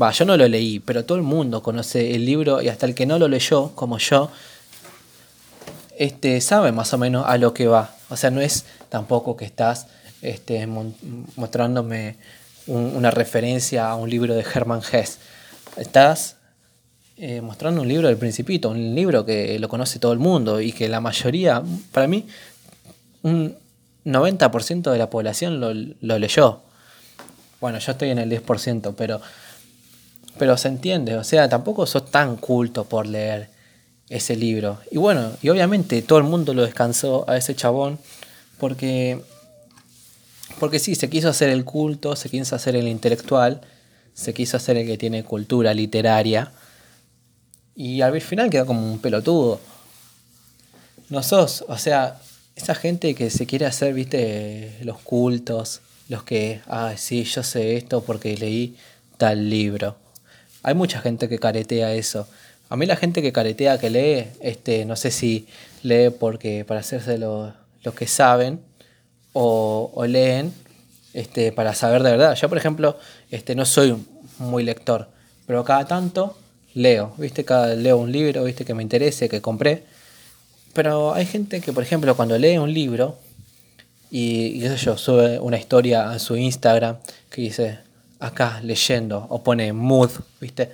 [0.00, 2.94] Va, yo no lo leí, pero todo el mundo conoce el libro y hasta el
[2.94, 4.30] que no lo leyó, como yo,
[5.96, 7.94] este, sabe más o menos a lo que va.
[8.10, 9.86] O sea, no es tampoco que estás
[10.20, 10.66] este,
[11.36, 12.16] mostrándome
[12.66, 15.18] una referencia a un libro de Hermann Hesse.
[15.76, 16.36] Estás
[17.16, 20.72] eh, mostrando un libro del Principito, un libro que lo conoce todo el mundo y
[20.72, 21.62] que la mayoría,
[21.92, 22.26] para mí,
[23.22, 23.56] un
[24.04, 26.60] 90% de la población lo, leyó.
[27.60, 29.20] Bueno, yo estoy en el 10%, pero,
[30.38, 33.48] pero se entiende, o sea, tampoco sos tan culto por leer
[34.08, 34.78] ese libro.
[34.90, 37.98] Y bueno, y obviamente todo el mundo lo descansó a ese chabón
[38.58, 39.20] porque,
[40.60, 43.62] porque sí, se quiso hacer el culto, se quiso hacer el intelectual,
[44.14, 46.52] se quiso hacer el que tiene cultura literaria
[47.76, 49.60] y al final quedó como un pelotudo.
[51.10, 52.18] No sos, o sea,
[52.56, 57.76] esa gente que se quiere hacer, viste, los cultos, los que, ah, sí, yo sé
[57.76, 58.76] esto porque leí
[59.16, 59.96] tal libro.
[60.62, 62.26] Hay mucha gente que caretea eso.
[62.68, 65.46] A mí la gente que caretea, que lee, este, no sé si
[65.82, 67.52] lee porque para hacerse lo,
[67.96, 68.60] que saben
[69.32, 70.52] o, leen
[71.14, 72.34] este, para saber de verdad.
[72.34, 72.98] Yo, por ejemplo,
[73.30, 73.96] este, no soy
[74.38, 75.08] muy lector,
[75.46, 76.36] pero cada tanto
[76.74, 77.44] leo, ¿viste?
[77.44, 78.64] Cada, leo un libro, ¿viste?
[78.64, 79.84] Que me interese, que compré.
[80.74, 83.16] Pero hay gente que, por ejemplo, cuando lee un libro
[84.10, 86.98] y, y yo, sube una historia a su Instagram
[87.30, 87.78] que dice,
[88.18, 90.10] acá leyendo, o pone mood,
[90.40, 90.70] ¿viste?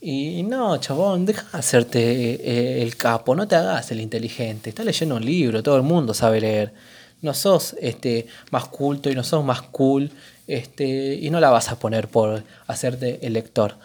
[0.00, 4.70] Y no, chabón, deja de hacerte eh, el capo, no te hagas el inteligente.
[4.70, 6.72] Estás leyendo un libro, todo el mundo sabe leer.
[7.20, 10.10] No sos este, más culto y no sos más cool
[10.46, 13.76] este, y no la vas a poner por hacerte el lector.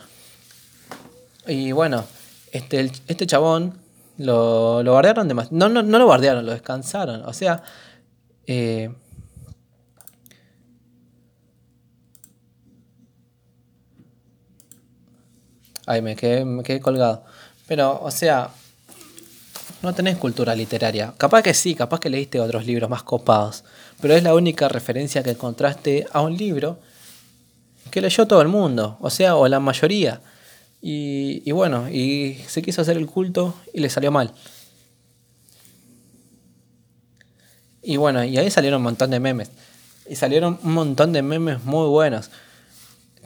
[1.47, 2.05] Y bueno,
[2.51, 3.79] este, este chabón
[4.17, 5.57] lo, lo guardaron demasiado.
[5.57, 7.23] No, no, no lo guardaron, lo descansaron.
[7.25, 7.63] O sea,
[8.45, 8.91] eh,
[15.86, 17.23] Ay, me quedé, me quedé colgado.
[17.67, 18.49] Pero, o sea,
[19.84, 21.13] no tenés cultura literaria.
[21.17, 23.65] Capaz que sí, capaz que leíste otros libros más copados.
[24.01, 26.79] Pero es la única referencia que encontraste a un libro
[27.91, 28.97] que leyó todo el mundo.
[29.01, 30.21] O sea, o la mayoría.
[30.81, 34.31] Y, bueno, y se quiso hacer el culto y le salió mal.
[37.81, 39.51] Y bueno, y ahí salieron un montón de memes.
[40.09, 42.31] Y salieron un montón de memes muy buenos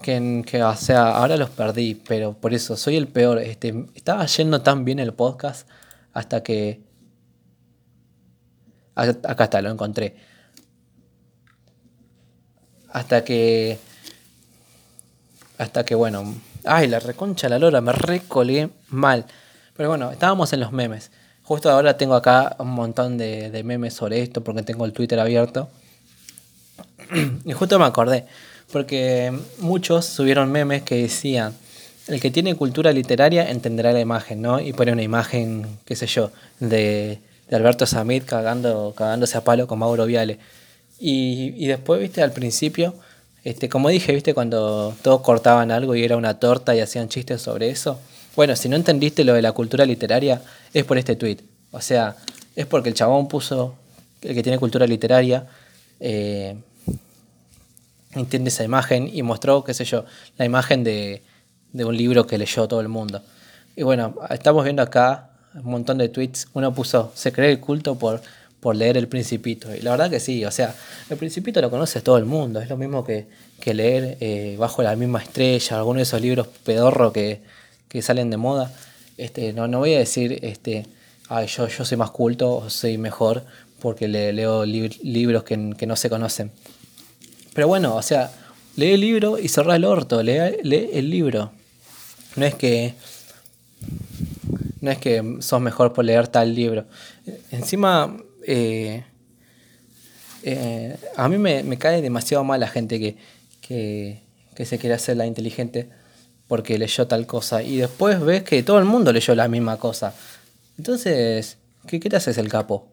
[0.02, 3.38] que, que, o sea, ahora los perdí, pero por eso soy el peor.
[3.40, 5.68] Este, estaba yendo tan bien el podcast
[6.18, 6.82] hasta que...
[8.96, 10.16] Acá está, lo encontré.
[12.90, 13.78] Hasta que.
[15.60, 16.34] Hasta que, bueno.
[16.66, 19.26] Ay, la reconcha la lora, me recolé mal.
[19.76, 21.12] Pero bueno, estábamos en los memes.
[21.44, 25.20] Justo ahora tengo acá un montón de, de memes sobre esto porque tengo el Twitter
[25.20, 25.70] abierto.
[27.46, 28.26] y justo me acordé.
[28.72, 31.54] Porque muchos subieron memes que decían
[32.08, 34.60] el que tiene cultura literaria entenderá la imagen, ¿no?
[34.60, 37.20] Y pone una imagen, qué sé yo, de,
[37.52, 40.40] Alberto Samit cagando, cagándose a palo con Mauro Viale.
[41.00, 42.96] Y, después, viste, al principio,
[43.44, 47.42] este, como dije, viste, cuando todos cortaban algo y era una torta y hacían chistes
[47.42, 48.00] sobre eso.
[48.36, 50.42] Bueno, si no entendiste lo de la cultura literaria,
[50.74, 51.38] es por este tweet.
[51.72, 52.16] O sea,
[52.56, 53.76] es porque el chabón puso,
[54.22, 55.48] el que tiene cultura literaria,
[56.00, 56.56] eh,
[58.14, 60.06] entiende esa imagen y mostró, qué sé yo,
[60.38, 61.22] la imagen de
[61.78, 63.22] de un libro que leyó todo el mundo.
[63.76, 66.48] Y bueno, estamos viendo acá un montón de tweets.
[66.54, 68.22] Uno puso, se cree el culto por,
[68.60, 69.74] por leer El Principito.
[69.74, 70.76] Y la verdad que sí, o sea,
[71.10, 72.60] El Principito lo conoce todo el mundo.
[72.60, 73.28] Es lo mismo que,
[73.60, 77.42] que leer eh, Bajo la misma estrella, alguno de esos libros pedorro que,
[77.88, 78.72] que salen de moda.
[79.18, 80.86] Este, no, no voy a decir, este,
[81.30, 83.44] Ay, yo, yo soy más culto o soy mejor
[83.82, 86.52] porque le, leo libros que, que, no se conocen.
[87.54, 88.32] Pero bueno, o sea,
[88.78, 91.52] lee el libro y cerrá el orto, lee, lee el libro.
[92.38, 92.94] No es que.
[94.80, 96.86] No es que sos mejor por leer tal libro.
[97.52, 98.16] Encima.
[98.46, 99.04] Eh,
[100.44, 103.18] eh, a mí me, cae demasiado mal la gente que,
[104.56, 105.90] que, se quiere hacer la inteligente
[106.48, 107.64] porque leyó tal cosa.
[107.64, 110.14] Y después ves que todo el mundo leyó la misma cosa.
[110.78, 111.58] Entonces,
[111.88, 112.88] ¿qué, qué te haces el capo?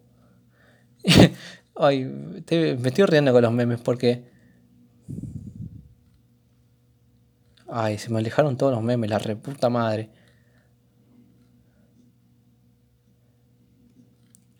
[1.75, 4.34] Ay, me estoy riendo con los memes porque
[7.77, 10.07] Ay, se me alejaron todos los memes, la reputa madre.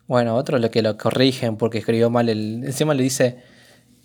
[0.05, 2.65] Bueno, otro lo que lo corrigen porque escribió mal el.
[2.65, 3.37] Encima le dice.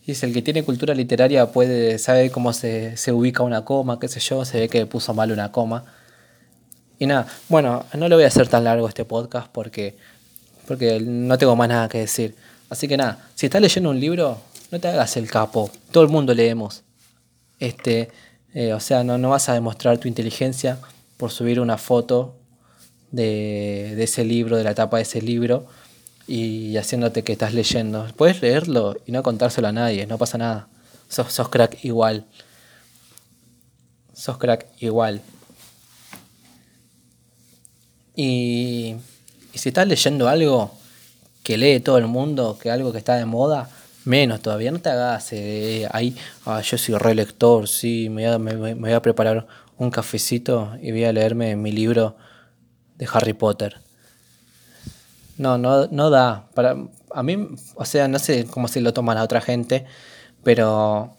[0.07, 4.07] Dice, el que tiene cultura literaria puede saber cómo se, se ubica una coma, qué
[4.07, 5.87] sé yo, se ve que puso mal una coma.
[7.01, 9.97] Y nada, bueno, no le voy a hacer tan largo este podcast porque,
[10.69, 12.37] porque no tengo más nada que decir.
[12.69, 14.41] Así que nada, si estás leyendo un libro,
[14.71, 15.69] no te hagas el capo.
[15.91, 16.85] Todo el mundo leemos.
[17.59, 18.11] Este,
[18.55, 20.79] eh, o sea, no, no vas a demostrar tu inteligencia
[21.17, 22.37] por subir una foto
[23.11, 25.67] de, de, ese libro, de la tapa de ese libro,
[26.27, 28.07] y haciéndote que estás leyendo.
[28.17, 30.69] Puedes leerlo y no contárselo a nadie, no pasa nada.
[31.09, 32.25] Sos, sos crack igual.
[34.15, 35.23] Sos crack igual.
[38.15, 38.97] Y,
[39.53, 40.73] y si estás leyendo algo
[41.43, 43.71] que lee todo el mundo, que algo que está de moda,
[44.05, 48.97] Menos todavía, no te hagas eh, ahí, ah, yo soy relector, sí, me voy, a,
[48.97, 49.47] a, preparar
[49.77, 52.17] un cafecito y voy a leerme mi libro
[52.97, 53.77] de Harry Potter.
[55.37, 56.49] No, no, no da.
[56.55, 56.77] Para,
[57.15, 59.87] a mí, o sea, no sé cómo se lo toma la otra gente,
[60.43, 61.17] pero,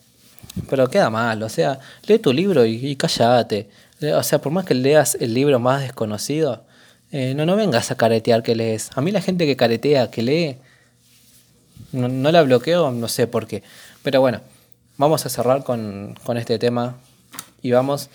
[0.69, 1.41] pero queda mal.
[1.43, 3.69] O sea, lee tu libro y, y cállate.
[4.15, 6.65] O sea, por más que leas el libro más desconocido,
[7.11, 8.89] eh, no, no vengas a caretear que lees.
[8.95, 10.57] A mí la gente que caretea, que lee,
[11.92, 13.64] no, la bloqueo, no sé por qué.
[14.04, 14.42] Pero bueno,
[14.98, 16.98] vamos a cerrar con, este tema
[17.62, 18.10] y vamos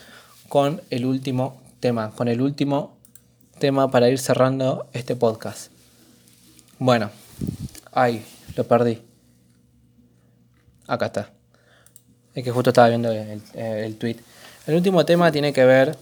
[0.48, 2.96] con el último tema, con el último
[3.58, 5.70] tema para ir cerrando este podcast.
[6.78, 7.10] Bueno,
[7.92, 8.24] ay,
[8.54, 9.02] lo perdí.
[10.86, 11.30] Acá está.
[12.34, 14.16] Es que justo estaba viendo el, el, tweet.
[14.66, 15.96] El último tema tiene que ver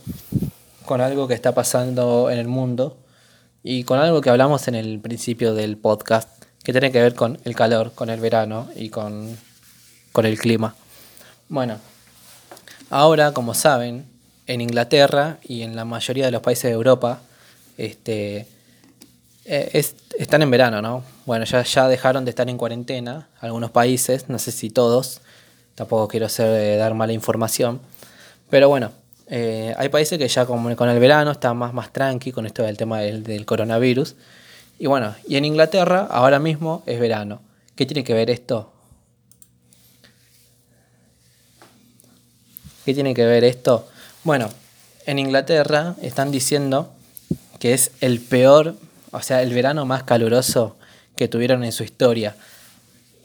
[0.85, 2.99] con algo que está pasando en el mundo
[3.63, 7.39] y con algo que hablamos en el principio del podcast que tiene que ver con
[7.45, 9.37] el calor, con el verano y con,
[10.17, 10.75] el clima.
[11.49, 11.79] Bueno,
[12.89, 14.07] ahora, como saben,
[14.47, 17.21] en Inglaterra y en la mayoría de los países de Europa,
[17.77, 18.47] este,
[19.45, 19.85] eh,
[20.19, 21.05] están en verano, ¿no?
[21.27, 25.21] Bueno, ya, ya dejaron de estar en cuarentena, algunos países, no sé si todos,
[25.75, 27.81] tampoco quiero hacer, eh, dar mala información,
[28.49, 28.91] pero bueno,
[29.27, 32.63] eh, hay países que ya con, con el verano están más, más tranqui con esto
[32.63, 34.17] del tema del coronavirus
[34.85, 37.41] y bueno, y en Inglaterra ahora mismo es verano.
[37.75, 38.71] ¿Qué tiene que ver esto?
[42.85, 43.89] ¿Qué tiene que ver esto?
[44.25, 44.51] Bueno,
[45.07, 46.93] en Inglaterra están diciendo
[47.59, 48.75] que es el peor,
[49.11, 50.77] o sea, el verano más caluroso
[51.17, 52.37] que tuvieron en su historia.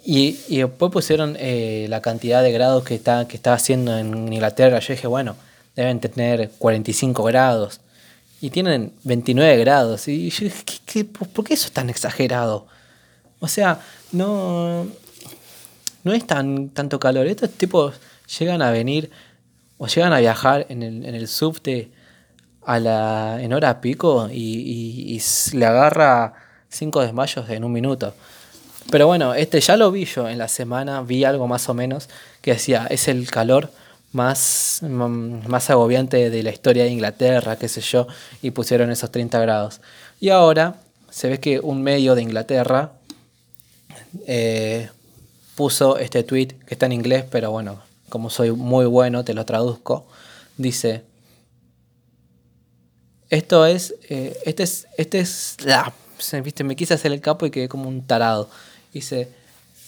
[0.05, 4.79] Y, después pusieron eh, la cantidad de grados que está, que está haciendo en Inglaterra.
[4.79, 5.35] Yo dije, bueno,
[5.75, 7.81] deben tener 45 grados
[8.41, 10.07] y tienen 29 grados.
[10.07, 10.47] Y yo
[10.85, 12.67] ¿qué, por qué eso es tan exagerado?
[13.39, 13.79] O sea,
[14.11, 14.87] no,
[16.03, 17.27] no es tan tanto calor.
[17.27, 17.95] Estos tipos
[18.39, 19.09] llegan a venir
[19.77, 21.91] o llegan a viajar en el, en el subte
[22.65, 26.33] a la, en hora pico y, y, le agarra
[26.69, 28.13] cinco desmayos en un minuto.
[28.91, 32.09] Pero bueno, este ya lo vi yo en la semana, vi algo más o menos
[32.41, 33.71] que decía, es el calor
[34.11, 38.07] más, más agobiante de la historia de Inglaterra, qué sé yo,
[38.41, 39.81] y pusieron esos 30 grados.
[40.19, 40.75] Y ahora
[41.09, 42.93] se ve que un medio de Inglaterra
[44.25, 44.89] eh,
[45.55, 49.45] puso este tweet que está en inglés, pero bueno, como soy muy bueno, te lo
[49.45, 50.07] traduzco.
[50.57, 51.03] Dice,
[53.29, 55.93] esto es, eh, este es, este es, ah,
[56.43, 56.63] ¿viste?
[56.63, 58.49] me quise hacer el capo y quedé como un tarado.
[58.91, 59.29] Dice,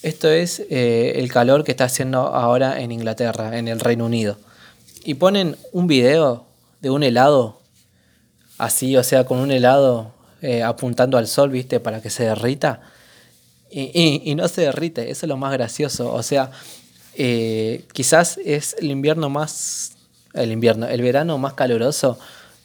[0.03, 4.37] esto es eh, el calor que está haciendo ahora en Inglaterra, en el Reino Unido.
[5.03, 6.45] Y ponen un video
[6.81, 7.59] de un helado,
[8.57, 11.79] así, o sea, con un helado eh, apuntando al sol, ¿viste?
[11.79, 12.81] Para que se derrita.
[13.69, 16.11] Y, no se derrite, eso es lo más gracioso.
[16.13, 16.51] O sea,
[17.15, 19.93] eh, quizás es el invierno más.
[20.33, 22.17] El invierno, el verano más caluroso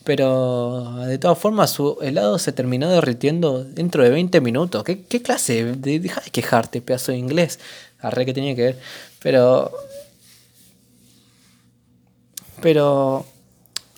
[0.06, 4.84] pero de todas formas, su helado se terminó derritiendo dentro de 20 minutos.
[4.84, 5.64] ¿Qué, clase?
[5.64, 7.58] De, deja de quejarte, pedazo de inglés.
[7.98, 8.78] Arre que tenía que ver.
[9.18, 9.72] Pero.
[12.62, 13.26] Pero.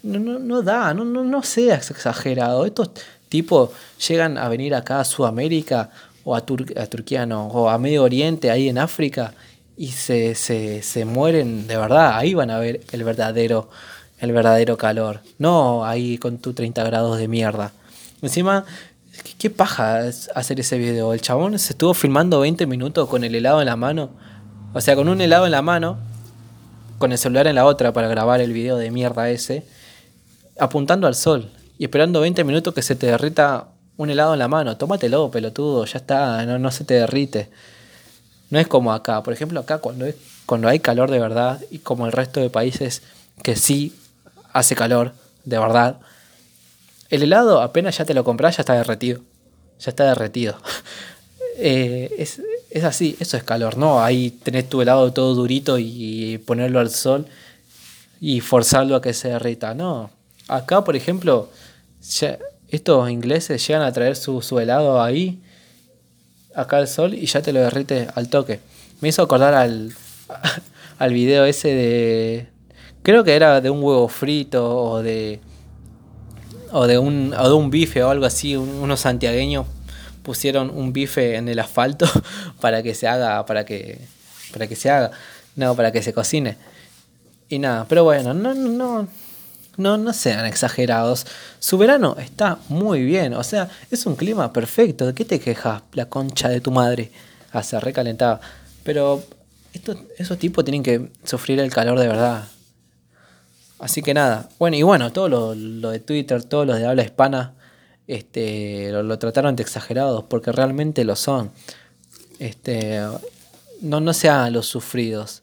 [0.03, 2.65] No, no, no da, no, no, no seas exagerado.
[2.65, 2.93] Estos
[3.29, 3.69] tipos
[4.09, 5.91] llegan a venir acá a Sudamérica
[6.25, 9.35] o a, a Turquía, o a Medio Oriente, ahí en África,
[9.77, 12.17] y se, se, se mueren de verdad.
[12.17, 13.69] Ahí van a ver el verdadero
[14.21, 15.21] el verdadero calor.
[15.39, 17.73] No ahí con tu 30 grados de mierda.
[18.23, 18.65] Encima,
[19.39, 20.01] ¿qué, paja
[20.35, 21.13] hacer ese video?
[21.13, 24.11] El chabón se estuvo filmando 20 minutos con el helado en la mano.
[24.75, 25.99] O sea, con un helado en la mano,
[26.99, 29.65] con el celular en la otra para grabar el video de mierda ese,
[30.59, 34.49] apuntando al sol y esperando 20 minutos que se te derrita un helado en la
[34.49, 34.77] mano.
[34.77, 37.51] Tómatelo, pelotudo, ya está, no, no se te derrite.
[38.51, 39.23] No es como acá.
[39.23, 42.51] Por ejemplo, acá cuando, es, cuando hay calor de verdad y como el resto de
[42.51, 43.03] países
[43.43, 43.95] que sí
[44.53, 45.13] hace calor,
[45.45, 45.99] de verdad.
[47.11, 49.21] El helado apenas ya te lo compras, ya está derretido.
[49.81, 50.57] Ya está derretido.
[51.61, 52.15] Eh,
[52.71, 54.01] es, así, eso es calor, ¿no?
[54.01, 57.27] Ahí tenés tu helado todo durito y ponerlo al sol
[58.21, 59.75] y forzarlo a que se derrita.
[59.75, 60.09] No.
[60.47, 61.51] Acá, por ejemplo,
[62.69, 65.43] estos ingleses llegan a traer su, su helado ahí,
[66.55, 68.61] acá al sol, y ya te lo derrite al toque.
[69.01, 69.93] Me hizo acordar al,
[70.99, 72.49] al video ese de,
[73.09, 75.41] Creo que era de un huevo frito o de.
[76.73, 78.55] O de un, o de un bife o algo así.
[78.55, 79.65] unos santiagueños
[80.23, 82.07] pusieron un bife en el asfalto
[82.61, 83.47] para que se haga.
[83.47, 83.99] Para que.
[84.53, 85.13] Para que se haga.
[85.57, 86.59] No, para que se cocine.
[87.49, 89.09] Y nada, pero bueno, no, no,
[89.79, 91.27] no, no sean exagerados.
[91.61, 93.33] Su verano está muy bien.
[93.33, 95.07] O sea, es un clima perfecto.
[95.07, 97.11] ¿De qué te quejas, la concha de tu madre?
[97.53, 98.39] Hace recalentado.
[98.83, 99.25] Pero
[99.73, 102.49] estos, esos tipos tienen que sufrir el calor de verdad.
[103.79, 107.55] Así que nada, bueno, y bueno, todo lo, de Twitter, todos los de habla hispana,
[108.09, 111.53] este, lo, trataron de exagerados, porque realmente lo son.
[112.41, 113.01] Este,
[113.81, 115.43] no, no se hagan los sufridos,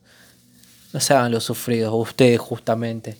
[0.92, 3.18] no se hagan los sufridos, ustedes justamente.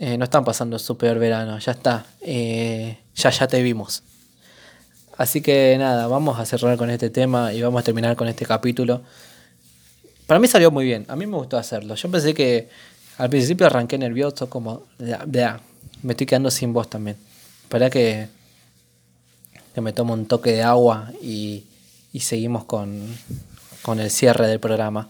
[0.00, 4.02] Eh, no están pasando su peor verano, ya está, eh, ya ya te vimos.
[5.16, 8.46] Así que nada, vamos a cerrar con este tema y vamos a terminar con este
[8.46, 9.02] capítulo.
[10.28, 11.94] Para mí salió muy bien, a mí me gustó hacerlo.
[11.94, 12.68] Yo pensé que
[13.16, 15.58] al principio arranqué nervioso, como, ya,
[16.02, 17.16] me estoy quedando sin voz también.
[17.70, 18.28] Para que,
[19.74, 21.64] que me tomo un toque de agua y,
[22.20, 23.16] seguimos con,
[23.80, 25.08] con el cierre del programa.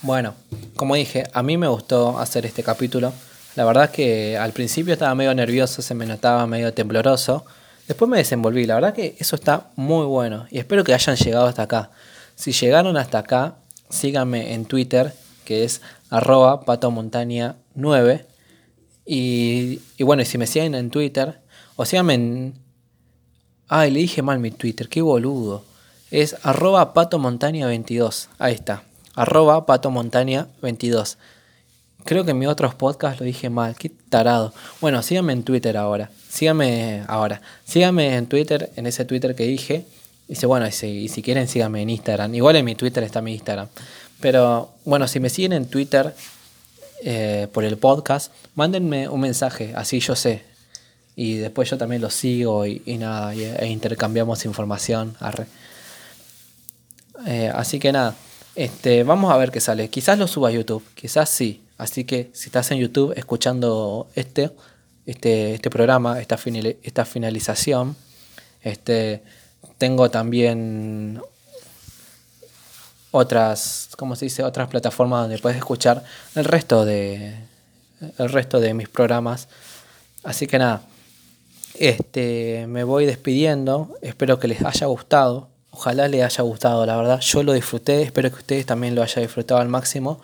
[0.00, 0.32] Bueno,
[0.76, 3.12] como dije, a mí me gustó hacer este capítulo.
[3.56, 7.44] La verdad es que al principio estaba medio nervioso, se me notaba medio tembloroso.
[7.86, 11.46] Después me desenvolví, la verdad que eso está muy bueno y espero que hayan llegado
[11.46, 11.90] hasta acá.
[12.34, 13.56] Si llegaron hasta acá,
[13.90, 15.14] síganme en Twitter,
[15.44, 18.24] que es arroba patomontaña9.
[19.06, 21.40] Y, y bueno, y si me siguen en Twitter,
[21.76, 22.54] o síganme en...
[23.68, 25.64] Ay, le dije mal mi Twitter, qué boludo.
[26.10, 28.28] Es arroba patomontaña22.
[28.38, 28.84] Ahí está.
[29.14, 31.16] Arroba patomontaña22.
[32.04, 34.52] Creo que en mis otros podcasts lo dije mal, qué tarado.
[34.80, 36.10] Bueno, síganme en Twitter ahora.
[36.28, 37.40] Síganme ahora.
[37.64, 39.86] Síganme en Twitter, en ese Twitter que dije.
[40.28, 40.72] Y si, bueno, y
[41.08, 42.34] si, quieren, síganme en Instagram.
[42.34, 43.68] Igual en mi Twitter está mi Instagram.
[44.20, 46.14] Pero bueno, si me siguen en Twitter
[47.02, 50.42] eh, por el podcast, mándenme un mensaje, así yo sé.
[51.16, 55.16] Y después yo también lo sigo y, nada, e intercambiamos información.
[57.26, 58.14] Eh, así que nada,
[58.56, 59.88] este, vamos a ver qué sale.
[59.88, 61.63] Quizás lo suba a YouTube, quizás sí.
[61.76, 64.50] Así que si estás en YouTube escuchando este,
[65.06, 66.38] este, este programa, esta,
[66.82, 67.96] esta finalización,
[68.62, 69.22] este,
[69.78, 71.20] tengo también
[73.10, 74.42] otras, ¿cómo se dice?
[74.42, 76.02] Otras plataformas donde puedes escuchar
[76.34, 77.34] el resto de,
[78.18, 79.48] el resto de mis programas.
[80.22, 80.82] Así que nada,
[81.74, 83.96] este, me voy despidiendo.
[84.00, 85.48] Espero que les haya gustado.
[85.70, 87.20] Ojalá les haya gustado, la verdad.
[87.20, 90.20] Yo lo disfruté, espero que ustedes también lo hayan disfrutado al máximo.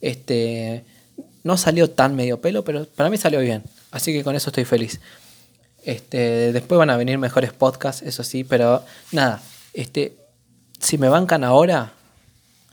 [0.00, 0.84] Este,
[1.42, 3.64] no salió tan medio pelo, pero para mí salió bien.
[3.90, 5.00] Así que con eso estoy feliz.
[5.84, 9.40] Este, después van a venir mejores podcasts, eso sí, pero nada,
[9.72, 10.16] este,
[10.78, 11.92] si me bancan ahora,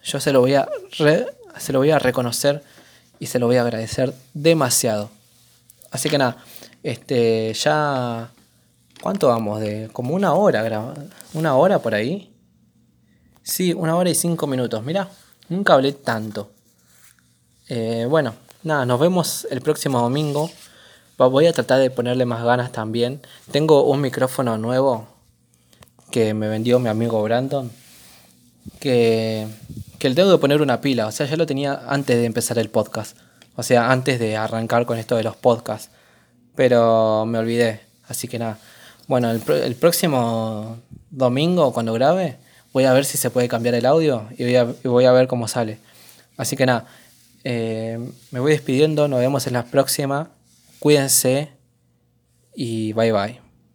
[0.03, 0.67] yo se lo voy a
[1.57, 2.63] se lo voy a reconocer
[3.19, 5.09] y se lo voy a agradecer demasiado.
[5.89, 6.37] Así que nada,
[6.83, 8.29] este, ya
[9.01, 10.93] ¿cuánto vamos de como una hora
[11.33, 12.31] una hora por ahí?
[13.41, 14.83] Sí, una hora y cinco minutos.
[14.83, 15.09] Mira,
[15.47, 16.51] nunca hablé tanto.
[17.69, 20.49] Eh, bueno, nada, nos vemos el próximo domingo.
[21.17, 23.21] Voy a tratar de ponerle más ganas también.
[23.51, 25.07] Tengo un micrófono nuevo
[26.11, 27.71] que me vendió mi amigo Brandon.
[28.79, 29.47] Que,
[29.97, 31.07] que le tengo poner una pila.
[31.07, 33.17] O sea, ya lo tenía antes de empezar el podcast.
[33.55, 35.89] O sea, antes de arrancar con esto de los podcasts.
[36.55, 37.81] Pero me olvidé.
[38.07, 38.59] Así que nada.
[39.07, 40.77] Bueno, el, el próximo
[41.09, 42.37] domingo, cuando grabe,
[42.73, 45.11] voy a ver si se puede cambiar el audio y voy a, y voy a
[45.11, 45.79] ver cómo sale.
[46.37, 46.85] Así que nada.
[47.49, 47.97] Eh,
[48.31, 49.07] me voy despidiendo.
[49.07, 50.31] Nos vemos en la próxima.
[50.79, 51.49] Cuídense
[52.53, 53.46] y bye bye.